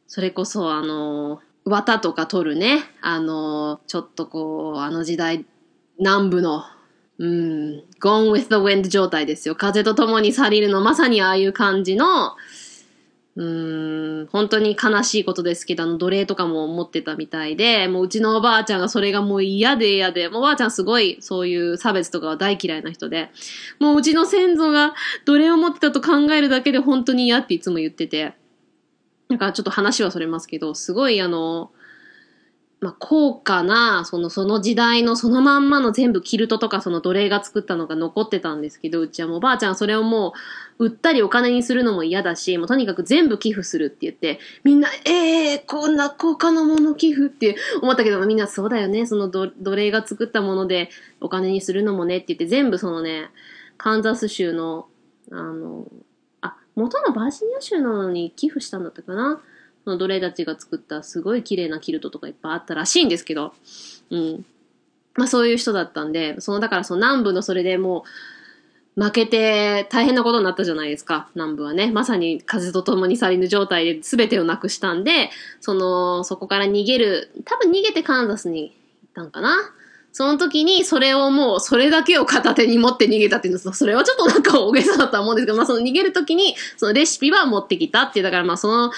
[0.07, 5.45] それこそあの、綿とか取るね、あの、ちょっとこう、あの時代、
[5.97, 6.63] 南部の、
[7.17, 9.55] うん、gone with the wind 状態ですよ。
[9.55, 12.35] 風と共に去りるの、まさにああいう感じの、
[13.37, 13.43] う
[14.23, 23.29] ん、本当に悲しいことですけど、あの奴隷とかも持ってたみたいで、もううちのおばあちゃんがそれがもう嫌で嫌で、もうおばあちゃんすごいそういう差別とかは大嫌いな人で、
[23.79, 24.93] もううちの先祖が
[25.25, 28.35] 奴隷を持ってたと考えるだけで本当に嫌っていつも言ってて、
[29.27, 31.71] なんかちょっと話はそれますけど、すごいあの、
[32.85, 40.33] まあ、高価な、その、その時代のそのまんまの全部キルトとかその奴隷が作ったのが残ってたんですけど、うちはもうばあちゃんそれをも
[40.77, 53.31] う、売ったりお金にするのも嫌だし、もうとにかく全部寄付するって言って、みんな、ええー、こんな高価なもの寄付って思ったけど、みんなそうだよね、その奴隷が作ったものでお金にするのもねって言って、全部そのね、
[53.77, 54.85] カンザス州の、
[55.31, 55.87] あの、
[56.41, 59.41] あ、元のバージニア州なのに寄付したんだったかな
[59.89, 63.53] の奴隷たちが作ったすごい綺麗なキルトとかいっぱいあったらしいんですけど、
[64.09, 64.45] うん。
[65.15, 68.03] まあそういう人だったんで、そのだからその南部のそれでも
[68.97, 71.91] う負けて大変なことになったじゃないですか、南部はね。
[71.91, 79.57] まさに風と共に去りぬ状態で全てをなくしたんで、その、そこから逃げる、多分逃げてカンザスに行ったんかな
[80.17, 88.93] その時にそれをもうそれだけを片手に持って逃げたっていうのそれはちょっとなんか大げさだとは思うんですけど、まあその逃げる時にそのレシピは持ってきたっていう、だからまあその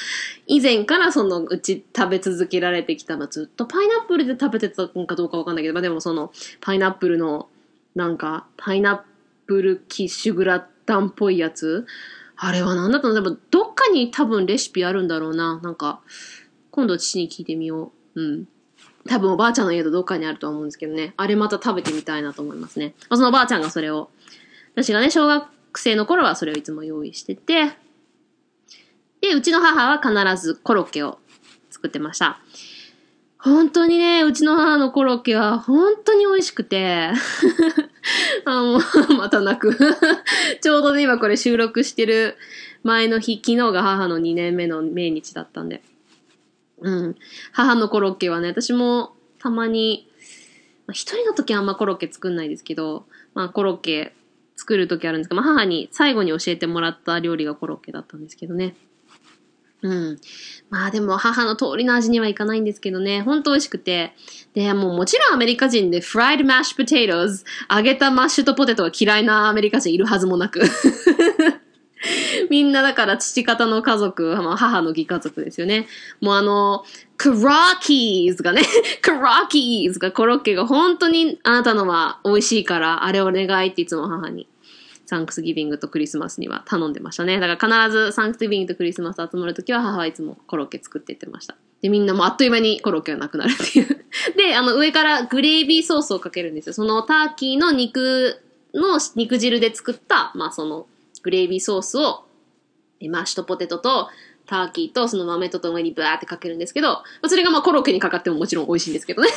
[0.46, 7.50] 以前からそのうち食べ続けられてきた、まあずっとパイナップルで食べてたのかどうかわかんないけど、まあでもそのパイナップルの
[7.96, 9.00] なんかパイナッ
[9.48, 11.88] プルキッシュグラタンっぽいやつ
[12.36, 13.16] あれは何だったの？
[13.16, 15.60] でもどっかに多分レシピあるんだろうな。
[15.64, 16.02] なんか、
[16.70, 18.22] 今度父に聞いてみよう。
[18.22, 18.48] うん。
[19.08, 21.14] 多分おばあちゃんの家とどっかにあると思うんですけどね。
[21.18, 22.94] あれまた食べてみたいなと思いますね。
[23.10, 24.10] まあ、そのおばあちゃんがそれを、
[24.74, 27.72] 私がね、小学生の頃はそれをいつも用意してて、
[29.22, 31.20] で、うちの母は必ずコロッケを
[31.70, 32.40] 作ってました。
[33.40, 37.12] 本当にね、うちの母のコロッケは本当に美味しくて、
[38.46, 39.78] あもう、また泣く
[40.62, 42.36] ちょうどね、今これ収録してる
[42.84, 45.82] 前の日、昨日が母の2年目の命日だったんで。
[46.80, 47.16] うん。
[47.52, 50.08] 母のコロッケはね、私もたまに、
[50.86, 54.14] まあ、一人の時はあんまコロッケ作んないですけど、まあコロッケ
[54.56, 58.76] 作る時あるんですけど、まあ母に最後に教えてもらった料理がコロッケだったんですけどね。
[59.84, 60.20] うん。
[60.70, 64.14] まあでも母の通りの味にはいかないんですけどね、ほんと美味しくて。
[64.54, 70.62] で、もうもちろんアメリカ人で fried mashed potatoes 揚げたマッシュとポテトが嫌いなアメリカ人いるはずもなく。
[72.50, 75.88] みんなだから父方の家族、母の義家族ですよね。
[76.22, 76.86] もうあの、
[77.18, 78.62] クロッキーズがね、
[79.02, 84.48] クロッキーズがコロッケが本当にあなたのは美味しいからあれお願いっていつも母に
[85.08, 87.40] サンクスギビングとクリスマスには頼んでましたね。
[87.40, 91.56] だから必ずサンクスギビングとクリスマス集まるときは母はいつもコロッケ作ってってました。
[91.82, 94.06] で、みんなもあっという間にコロッケがなくなるっていう。
[94.36, 96.74] で、あの上からグレービーソースをかけるんですよ。
[96.74, 98.42] そのターキーの肉
[98.74, 100.88] の肉汁で作った、まあその
[101.28, 102.24] グレービーソースを
[103.10, 104.10] mashed potato と
[104.46, 109.30] ターキーとその豆とと上にブワーってかけるんですけど、それがまあコロッケにかかってももちろん美味しいんですけどね。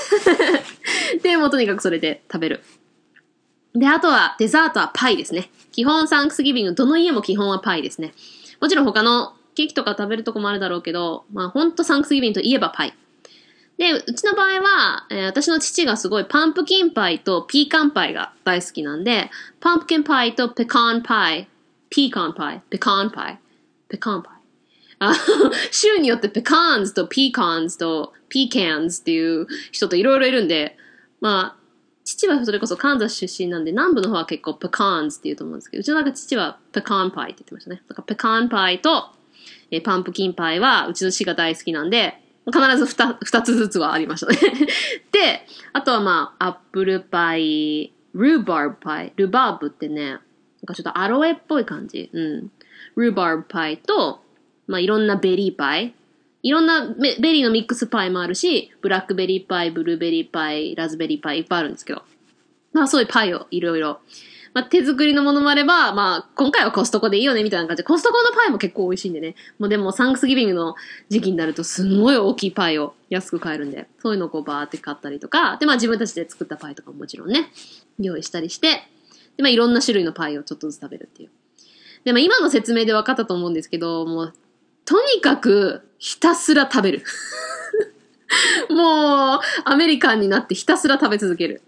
[1.22, 2.62] で、もうとにかくそれで食べる。
[3.74, 5.50] で、あとはデザートはパイですね。
[5.72, 8.14] 基本 Thanksgiving、どの家も基本はパイですね。
[8.60, 12.94] もちろん他のケーキとか食べるとこもあるだろうけど、まあほんと Thanksgiving といえばパイ。
[13.78, 24.34] で、うちの場合は、えー、私の父がすごいパンプキンパイと pecan pie が大好きなんで、パンプキンパイと pecan pie、pecan pie、pecan pie、pecan pie。
[25.00, 25.14] あ
[25.70, 30.76] 州によって pecans と pecans と pecans っていう人といろいろいるんで、
[31.20, 31.60] まあ、
[32.04, 37.82] 父はそれこそカンザス出身なんで、南部の方は結構 pecans って言うと思うんですけど、うちのなんか父は pecan pie って言ってましたね。
[37.88, 39.10] だから pecan pie と、
[39.70, 44.38] えパンプキンパイはうちの父が大好きなんで、必ず二二つずつはありましたね
[45.12, 49.12] で、あとはまあ、アップルパイ、 rhubarb pie。
[49.16, 50.18] ルバーブってね、
[50.62, 52.10] なんかちょっとアロエっぽい感じ。
[52.12, 52.50] うん。
[52.96, 54.20] rhubarb pie と、
[54.66, 55.94] まあいろんなベリーパイ。
[56.42, 62.02] いろんなベリーのミックスパイもあるし、ブラックベリーパイ、ブルーベリーパイ、ラズベリーパイいっぱいあるんですけど。
[62.72, 64.00] まあそういうパイをいろいろ。
[64.52, 69.34] まあ手作りのものもあれば、まあ今回はコストコでいいよねみたいな感じで、コストコのパイも結構美味しいんでね。
[69.58, 70.74] もうでも Thanksgiving の
[71.08, 77.52] 時期になるとすんごい大きいパイを安く買えるんで、そういうのをこうバーって買ったりとか、でまあ自分たちで作ったパイとかももちろんね、
[77.98, 78.82] 用意したりして、
[79.40, 81.30] でまあいろんな種類のパイをちょっとずつ食べるっていう。
[82.04, 84.34] でも今の説明で分かったと思うんですけど、もう
[84.84, 87.04] とにかくひたすら食べる。
[88.70, 91.62] もう、アメリカンになってひたすら食べ続ける。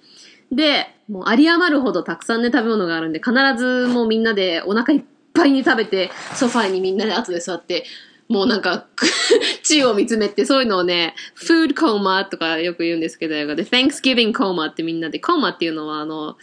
[0.51, 7.85] で、もう有り余るほどたくさんね食べ物があるんで、必ずもうみんなでお腹いっぱいに食べて、ソファーにみんなで後で座って、
[8.29, 8.87] もうなんか
[9.63, 16.37] 宙を見つめて、そういうのをね、フードコーマとかよく言うんですけど、で、Thanksgiving コーマってみんなで、コーマっていうのはあの、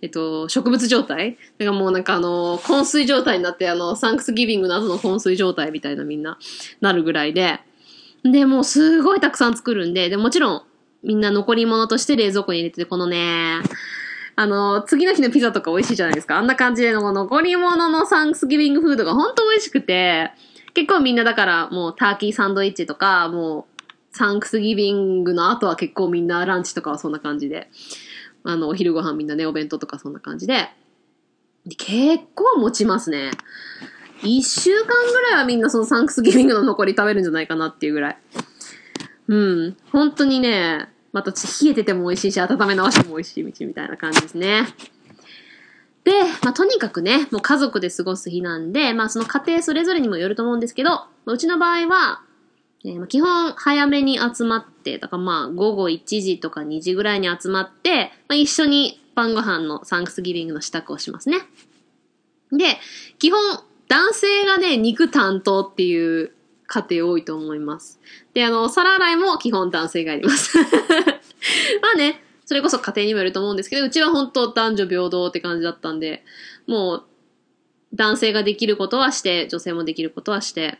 [0.00, 1.36] えっと、植物状態？
[1.58, 6.38] だからもうなんかあの、昏睡状態になって、あの、サンクスギビングなどの昏睡状態みたいなみんな、
[6.80, 7.60] なるぐらいで、
[8.24, 10.62] で、もうすごいたくさん作るんで、で、もちろん、
[11.02, 13.60] みんな残り物として冷蔵庫に入れてて、このね、
[14.34, 16.38] あの、次の日のピザとか美味しいじゃないですか。
[16.38, 20.30] あんな感じでの残り物のサンクスギビングフードが本当美味しくて、
[20.74, 23.66] 結構みんなだからもうターキーサンドイッチとか、も
[24.12, 27.68] うサンクスギビングの後は結構みんなランチとかはそんな感じで。
[28.44, 30.68] あの、お昼ご飯みんなね、お弁当とかそんな感じで。
[31.66, 33.30] で結構持ちますね。
[34.22, 38.18] 一週間ぐらいはみんなそのサンクスギビングの残り食べるんじゃないかなっていうぐらい。
[39.28, 39.76] うん。
[39.92, 44.66] 本当にね、また冷えてても美味しいし、温め直しても美味しい道みたいな感じですね。
[46.04, 46.12] で、
[46.42, 52.22] まあ、とにかくね、もう家族で過ごす日なんで、まあ、その家庭それぞれにもよると思うんですけど、うちの場合は、
[52.84, 61.38] えー、基本早めに集まって、だからまあ午後1時とか2時ぐらいに集まって、まあ、一緒に晩ご飯のサンクスギビングの支度をしますね。
[62.52, 62.78] で、
[63.18, 63.40] 基本
[63.88, 66.32] 男性がね、肉担当っていう
[66.66, 67.98] 家庭多いと思います。
[68.34, 70.56] で、あの、お皿洗いも基本男性がやります。
[71.82, 76.24] まあね、それこそ家庭にもよると思うんですけど、うちは本当男女平等って感じだったんで、
[76.66, 77.04] もう
[77.94, 80.78] 男性ができることはして、女性もできることはして、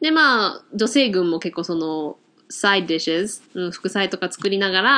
[0.00, 2.18] で、まあ、女性軍も結構その、
[2.50, 4.90] サイドディッシュ、うん、副菜とか作りながら、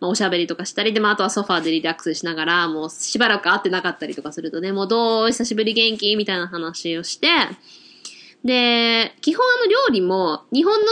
[0.00, 6.16] まあ、おしゃべりとかしたり、で、まあ、あとはソファーでリラックスしながら、もうしばらく会ってなかったりとかするとね、もうどう久しぶり元気？
[6.16, 7.28] みたいな話をして、
[8.44, 10.86] で、基本あの料理も日本の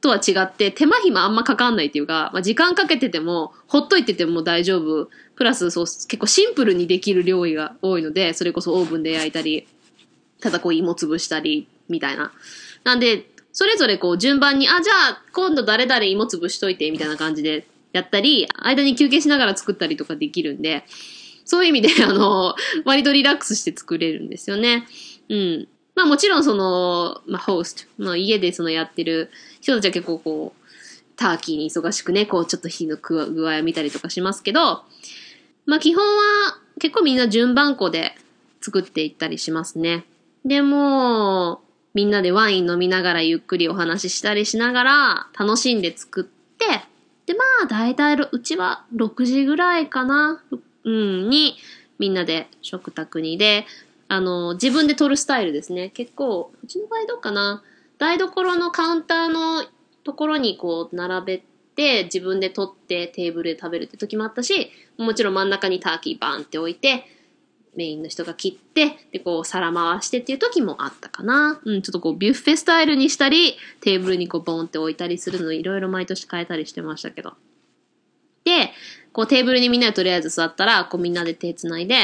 [0.00, 5.08] とは違って手間暇あんまかかんないっていうか、まあ、時間かけてても、ほっといてても大丈夫。
[5.36, 9.66] プラスそう、結構シンプルにできる料理が多いので、それこそオーブンで焼いたり、
[10.40, 12.32] ただこう芋潰したり、みたいな。
[12.86, 20.84] なんで、それぞれこう順番に、あ、じゃあ今度誰々芋潰しといて、みたいな感じでやったり、間に休憩しながら作ったりとかできるんで、
[21.44, 24.86] そういう意味で、あの、割とリラックスして作れるんですよね。
[25.28, 25.68] うん。
[25.96, 30.66] まあもちろんその、まあホースト、まあ家でそのやってる人たちは結構こう、
[31.16, 34.84] ターキーに忙しくね、こうちょっと火の具合を見たりとかしますけど、
[35.64, 38.14] まあ基本は結構みんな順番こで
[38.60, 40.04] 作っていったりしますね。
[40.44, 41.62] でも、
[41.96, 46.66] みんなでワイン飲みながらゆっくりお話ししたりしながら楽しんで作って、
[47.24, 50.42] でまあ大体うちは6時ぐらいかな、
[50.84, 51.56] うん、に
[51.98, 53.64] みんなで食卓にで、
[54.08, 55.88] あの、自分で撮るスタイルですね。
[55.88, 57.62] 結構、うちの場合どうかな。
[57.96, 59.64] 台所のカウンターの
[60.04, 61.42] ところにこう並べ
[61.76, 67.04] て、自分で撮ってテーブルで食べるって時もあったし、もちろん真ん中にターキーバンって置いて、
[67.76, 71.60] メインの人が切って、で、こう皿回してっていう時もあったかな。
[71.64, 77.34] うん、ちょっとこうビュッフェスタイルにしたり、テーブルにこうボンって置いたりするのいろいろ毎年変えたりしてましたけど。
[78.44, 78.72] で、
[79.12, 81.96] こうテーブルにみんなでとりあえず座ったら、こうみんなで手繋いで、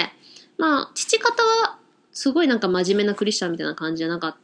[0.58, 1.78] まあ、父方は
[2.12, 4.36] すごいなんか真面目なクリスチャンみたいな感じじゃなかっ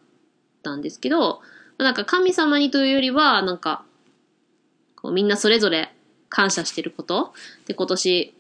[0.62, 1.40] たんですけど、
[1.76, 3.84] なんか神様にというよりは、なんか、
[4.96, 5.94] こうみんなそれぞれ
[6.28, 7.32] 感謝してること、
[7.66, 8.34] で今年、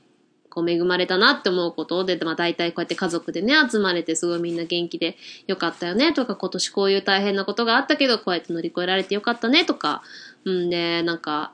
[0.58, 10.02] こう恵まれたなって思うことで、まあ大体こうやって家族でね、集まれてすごいみんな元気でよかったよねとか、今年こういう大変なことがあったけど、こうやって乗り越えられてよかったねとか、
[10.44, 11.52] うんで、なんか、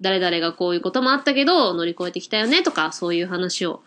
[0.00, 3.82] 誰々がこういうこともあったけど、乗り越えてきたよねとか、そういう話を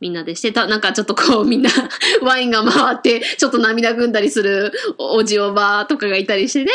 [0.00, 1.70] みんなでしてた、なんかちょっとこうみんな
[2.20, 6.72] ワインが回って、ちょっと涙ぐんだりするおじおばとかがいたりしてね。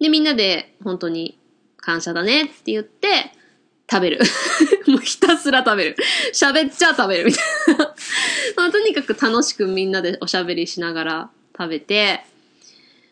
[0.00, 1.38] で、みんなで本当に
[1.76, 3.32] 感謝だねって言って、
[3.90, 4.20] 食べる。
[5.42, 5.96] すら食べる。
[6.32, 7.84] 喋っちゃ食べるみたいな
[8.56, 8.70] まあ。
[8.70, 12.20] とにかく楽しくみんなでおしゃべりしながら食べて、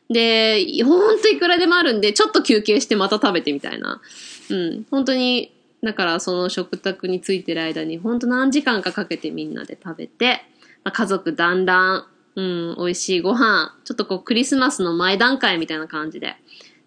[0.09, 4.01] で、ほんといくらでもあるんで、ちょっと休憩してまた食べてみたいな。
[4.49, 4.87] うん。
[4.91, 5.53] 本当に
[5.83, 10.43] だからその食卓についてる間にほんと何時間かかけてみんなで食べて、
[10.85, 12.07] まあ、家族団らん、
[12.37, 16.37] うん、美味しいご飯、ちょっとこうクリスマスの前段階みたいな感じで、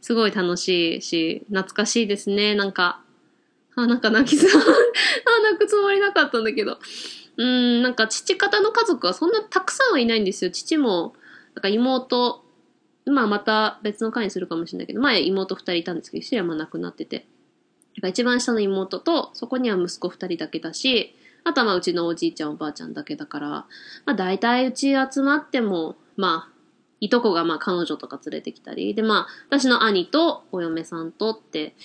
[0.01, 2.99] すごい楽しいし、懐かしいですね、なんか。
[3.75, 4.61] あ、なんか泣きそう。
[4.61, 4.65] あ、
[5.43, 6.77] 泣くつもりなかったんだけど。
[7.37, 10.51] うん、なんか父方の家族はそんなたくさんはいないんですよ。
[10.51, 11.13] 父も、
[11.55, 12.43] なんか妹、
[13.05, 17.25] まあまた別の回にするかもしれないけど、前妹二人いたんですけど、一人はまあ亡くなってて。
[18.07, 23.67] 一番下の妹と、そこには息子二人だけだし、あとはまあうちのおじいちゃんおばあちゃんだけだから、ま
[24.07, 26.53] あ大体うち集まっても、まあ、
[26.99, 31.75] いとこがまあ彼女とか連れてきたり、でまあ私の兄とお嫁さんとって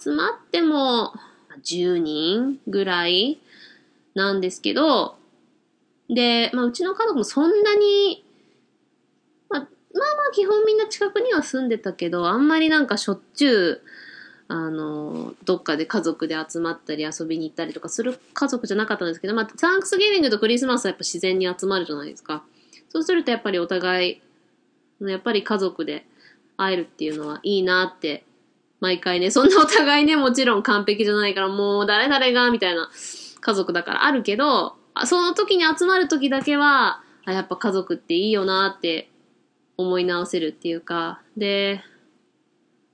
[0.00, 1.12] 集まっても
[1.62, 3.38] 10人ぐらい
[4.14, 5.16] なんですけど、
[6.08, 8.24] で、まあうちの家族もそんなに、
[9.48, 9.68] まあまあまあ
[10.32, 13.82] 基本みんな近くには住んでたけど、あんまりなんかしょっちゅう
[14.48, 22.44] あの、どっかで家族で集まったり遊びに行ったりとかする家族じゃなかったんですけど、まあ、サンクスギビングとクリスマスはやっぱ自然に集まるじゃないですか。
[22.90, 24.22] そうするとやっぱりお互い、
[25.00, 26.06] やっぱり家族で
[26.56, 28.24] 会えるっていうのはいいなって、
[28.84, 32.90] 毎回ね、そんなお互いね、もちろん完璧じゃないから、もう誰々が、みたいな
[33.40, 34.76] 家族だからあるけど、
[35.06, 39.08] その時に集まる時だけは、あ、やっぱ家族っていいよなって
[39.78, 41.82] 思い直せるっていうか、で、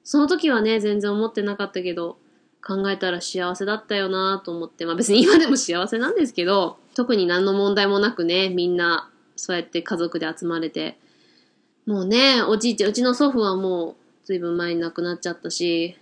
[0.05, 2.19] その時はね、全然思ってなかったけど、
[2.65, 11.01] 考えたら幸せだったよなと思って、まあ別に今でも幸せなんですけど、特に何の問題もなくね、みんなそうやって家族で集まれて、
[11.85, 14.00] もうね、おじいちゃん、うちの祖父はもう
[14.31, 15.97] う随分前に亡くなっちゃったし、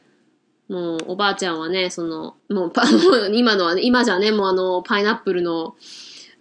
[0.69, 2.83] もうおばあちゃんはね、その、もうパ、
[3.33, 5.77] 今のはね、今じゃね、もうあの、パイナップルの、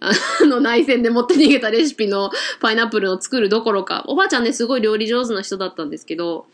[0.00, 0.12] あ
[0.44, 2.30] の内戦で持って逃げたレシピの
[2.60, 6.46] パイナップルを作るどころか、おばあちゃんね、すごい料理上手な人だったんですけど、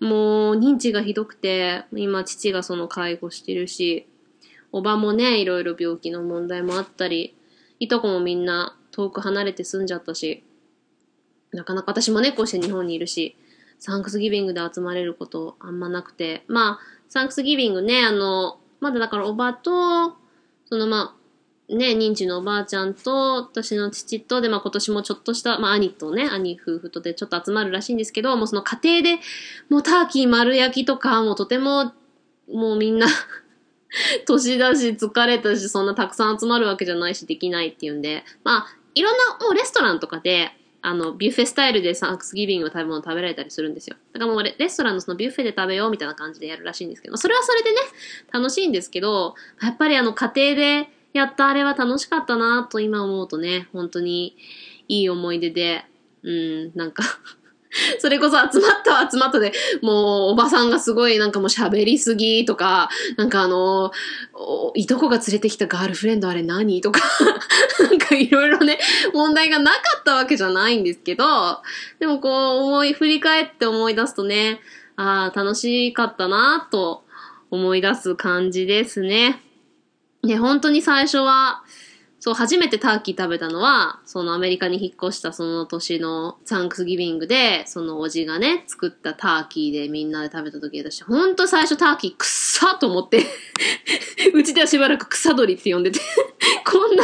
[0.00, 4.06] もう認知がひどくて、今父がその介護してるし、
[4.72, 7.34] おばもね、いろいろ病気の問題もあったり、
[7.78, 10.42] いとこもみんな遠く離れて住んじゃったし、
[11.52, 13.36] なかなか私もね、こうして日本にいるし、
[13.82, 20.16] サンクスギビングで集まれることあんまなくて、まあ、サンクスギビングね、あの、まだだからおばと、
[20.66, 21.16] そのま
[21.68, 29.18] あ、ね、認知のおばあちゃんと、私の父と、で、まあ今年もちょっとした、まあ兄とね、兄夫婦とでちょっと集まるらしいんですけど、もうその家庭で、
[29.68, 31.92] もうターキー丸焼きとか、もうとても、
[32.52, 33.08] もうみんな
[34.28, 40.52] 年だし疲れたし、そんなたくさん集まるわけじゃないし、できないっていうんで、まあ、いろんな、もうレストランとかで、
[40.82, 43.96] あの、ビュッフェスタイルでサンクスギビングの食べ物食べられたりするんですよ。
[44.12, 47.76] だからもうレレストランのそのビュッフェで食べようみたいな感じでやるらしいんですけど、それはそれでね、
[48.32, 54.36] 楽しいんですけど、やっぱりあの家庭でやったあれは楽しかったなと今思うとね、本当に
[54.88, 55.84] いい思い出で、
[56.24, 57.04] うん、なんか
[57.98, 63.92] それこそ集まったは集まったで、もうおばさんがすごいなんかもう喋りすぎとか、なんかあの、
[64.74, 67.00] いとこが連れてきたガールフレンドあれ何とか、
[67.80, 68.78] なんかいろいろね、
[69.14, 71.24] 問題がなかったわけじゃないんですけど、
[71.98, 72.28] でもこ
[72.60, 74.60] う思い、振り返って思い出すとね、
[74.96, 77.04] ああ、楽しかったなと
[77.50, 79.40] 思い出す感じですね。
[80.22, 81.64] ね、本当に最初は、
[82.24, 93.26] そう、初めてターキー食べたのは、そのアメリカに引っ越したその年のサンクスギビングで、そのおじがね、作ったターキーでみんなで食べた時だし、ほんと最初ターキーくっさと思って
[94.34, 95.98] うちではしばらく草鳥って呼んでて
[96.64, 97.02] こんな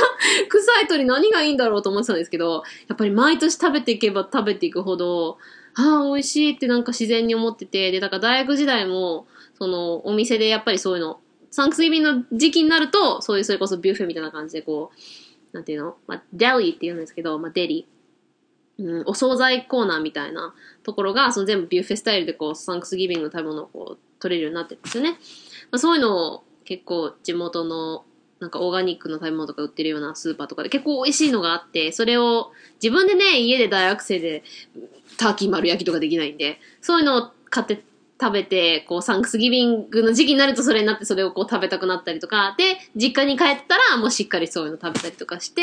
[0.48, 5.38] 臭い鳥何がいいんだろうと思ってたんですけど、やっぱり毎年食べていけば食べていくほど、
[5.74, 9.26] ああ、美味しいってなんか自然に思ってて、で、だから大学時代も、
[9.58, 11.18] そのお店でやっぱりそういうの
[11.50, 15.96] サンクスギビングの時期になると、そういうそれこそビュッフェみたいな感じでこう、なんていうの？
[16.06, 17.86] まあ、デリーって言うんですけど、まあ、デリ。
[18.80, 25.12] うん、お惣菜コーナーみたいなところが、その全部ビュッフェスタイルでこう、サンクスギビングの食べ物をこう、取れるようになってるんですよね。
[25.12, 25.16] ま
[25.76, 28.04] あ、そういうのを結構地元の
[28.38, 34.44] なんかオーガニックの食べ物とか売ってるようなスーパーとかで結構美味しいのがあって、それを自分でね、家で大学生で
[35.16, 37.82] ターキー丸焼きとかできないんで、そういうのを買って
[38.20, 45.62] 食べて、こう、サンクスギビングの時期になるとそれになってそれをこう食べたくなったりとか、で、実家に帰ったらもうしっかりそういうの食べたりとかして、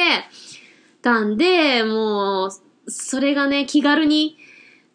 [1.02, 4.38] たんで、もう、それがね、気軽に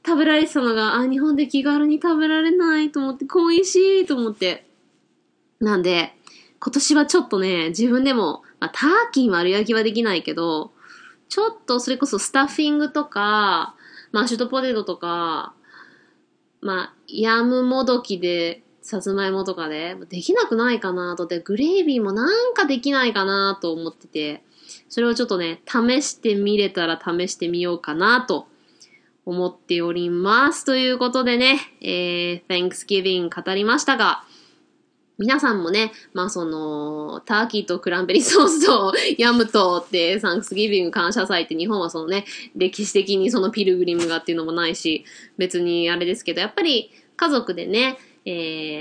[0.04, 4.66] 食べられてたのが、あ、日本で気軽に食べられないと思って、恋しいと思って。
[5.60, 6.14] なんで、
[6.58, 10.72] 今年はちょっとね、自分でも、まあ、ターキー丸焼きはできないけど、
[11.28, 13.74] ちょっとそれこそスタッフィングとか、
[14.10, 15.54] マッシュドポテトとか、
[16.60, 24.42] まあ、ヤムもどきで、さつまいもとかで、できなくないかなとで、グレービーもなんかできないかなと思ってて、
[24.88, 28.46] それをちょっとね、試してみれたら試してみようかなと
[29.26, 30.64] 思っております。
[30.64, 34.24] ということでね、えー、Thanksgiving 語りましたが、
[35.20, 42.24] 皆さんもね、まあその、ターキーとクランベリーソースとヤムとってサンクスギビング感謝祭って日本はそのね、
[42.56, 45.04] 歴史的にそのピルグリムがっていうのもないし、
[45.36, 48.30] 別にあれですけど、やっぱり家族でね、え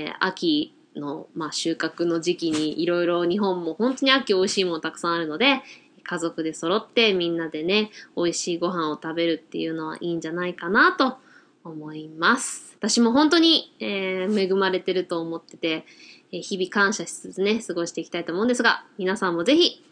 [0.08, 5.60] ー、秋の、まあ、収穫の時期にいろいろ日本も本当に秋美味しいものたくさんあるので、
[6.02, 11.18] 家族で揃ってみんなでね、美味しいご飯を食べるっていうのはいいんじゃないかなと
[11.64, 12.74] 思います。
[12.78, 15.84] 私も本当に、えー、恵まれてると思ってて、
[16.32, 19.84] え日々感謝しつつね、過ごしていきたいと思うんですが、皆さんもぜひ、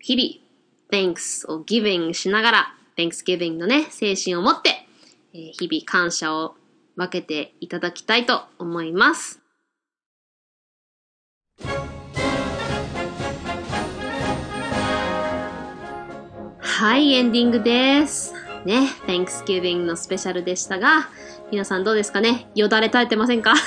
[0.00, 4.86] 日々、thanks を giving しながら、thanksgiving のね、精神を持って、
[5.34, 6.54] え日々感謝を
[6.94, 9.40] 分けていただきたいと思います。
[16.78, 18.45] はい、エンディングです。
[18.66, 21.08] ね、Thanksgiving のスペシャルでしたが、
[21.50, 22.48] 皆さんどうですかね？
[22.54, 23.54] よだれ垂れてませんか？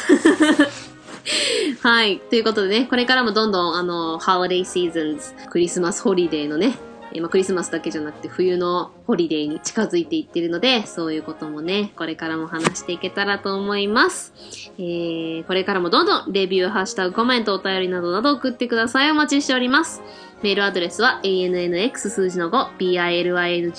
[1.82, 2.20] はい。
[2.20, 6.78] ということでね、これからもどんどん、あの、 holiday seasons、クリスマスホリデーのね、
[7.14, 14.34] えまあ、クリスマスだけじゃなくて冬のホリデーに近づいていってるので、そういうこともね、これからも話していけたらと思います。
[14.78, 19.12] えー、これからもどんどんレビュー、ハッシュタグ、コメント、お便りなどなど送ってください。
[19.12, 20.02] お待ちしております。
[20.42, 23.74] メールアドレスは annx 数字の5 bilingual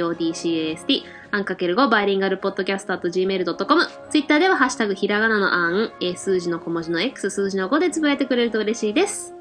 [0.00, 3.82] podcast アンかける5バイリンガルポッドキャスト gmail.com。
[4.10, 9.35] ツイッターではハッシュタグひらがなのアン、数字の小文字の X、数字の5でつぶやいてくれると嬉しいです。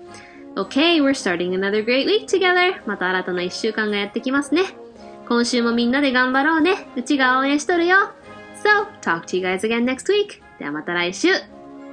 [0.57, 2.81] Okay, we're starting another great week together.
[2.85, 4.63] また新たな一週間がやってきますね。
[5.27, 6.87] 今週もみんなで頑張ろうね。
[6.95, 7.97] うちが応援しとるよ。
[8.63, 10.41] So, talk to you guys again next week.
[10.57, 11.27] ではまた来週。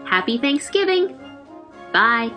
[0.05, 1.17] Happy Thanksgiving!
[1.93, 2.33] Bye!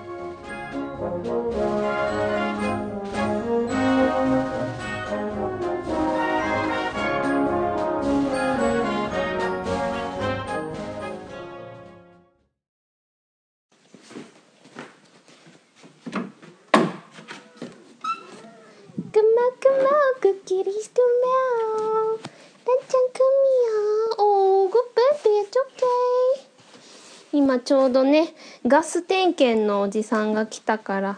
[27.65, 28.35] ちょうどね、
[28.67, 31.17] ガス点検のおじさんが来たから、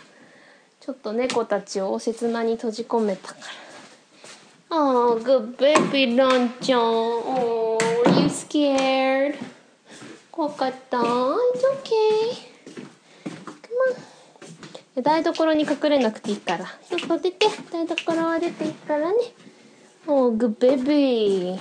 [0.79, 3.39] ちょっと猫たちをおせつまに閉じ込めたか
[4.69, 4.77] ら。
[4.77, 6.81] Oh, good baby, ランちゃん。
[6.81, 7.77] Oh,
[8.17, 9.35] you scared?
[10.31, 11.35] 怖かった ?It's okay?
[14.95, 15.01] Come on.
[15.03, 16.65] 台所に隠れなくていいから。
[16.89, 19.15] 外出て、台所は出ていいからね。
[20.07, 21.59] Oh, good baby.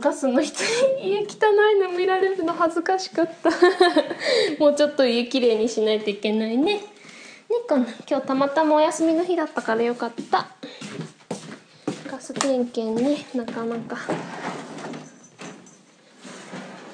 [0.00, 0.62] もうガスの人
[1.02, 1.24] に家汚
[1.76, 3.50] いの見られるの恥ずかしかった
[4.58, 6.80] もうちょっと家きれいにしないといけないねね
[7.68, 10.48] この今日たまたまお休みの日だったからよかった
[12.10, 13.96] ガス点検ねなかなか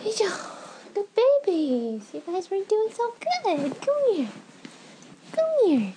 [0.05, 0.27] よいしょ
[0.95, 1.07] Good
[1.47, 4.29] babies You guys were doing so good Come here
[5.33, 5.93] Come here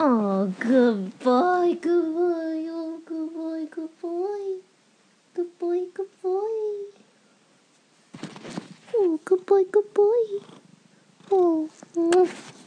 [0.00, 4.71] Oh, good boy, good boy, oh, good boy, good boy.
[5.34, 6.92] Good boy, good boy.
[8.94, 10.26] Oh, good boy, good boy.
[11.30, 12.61] Oh, mm.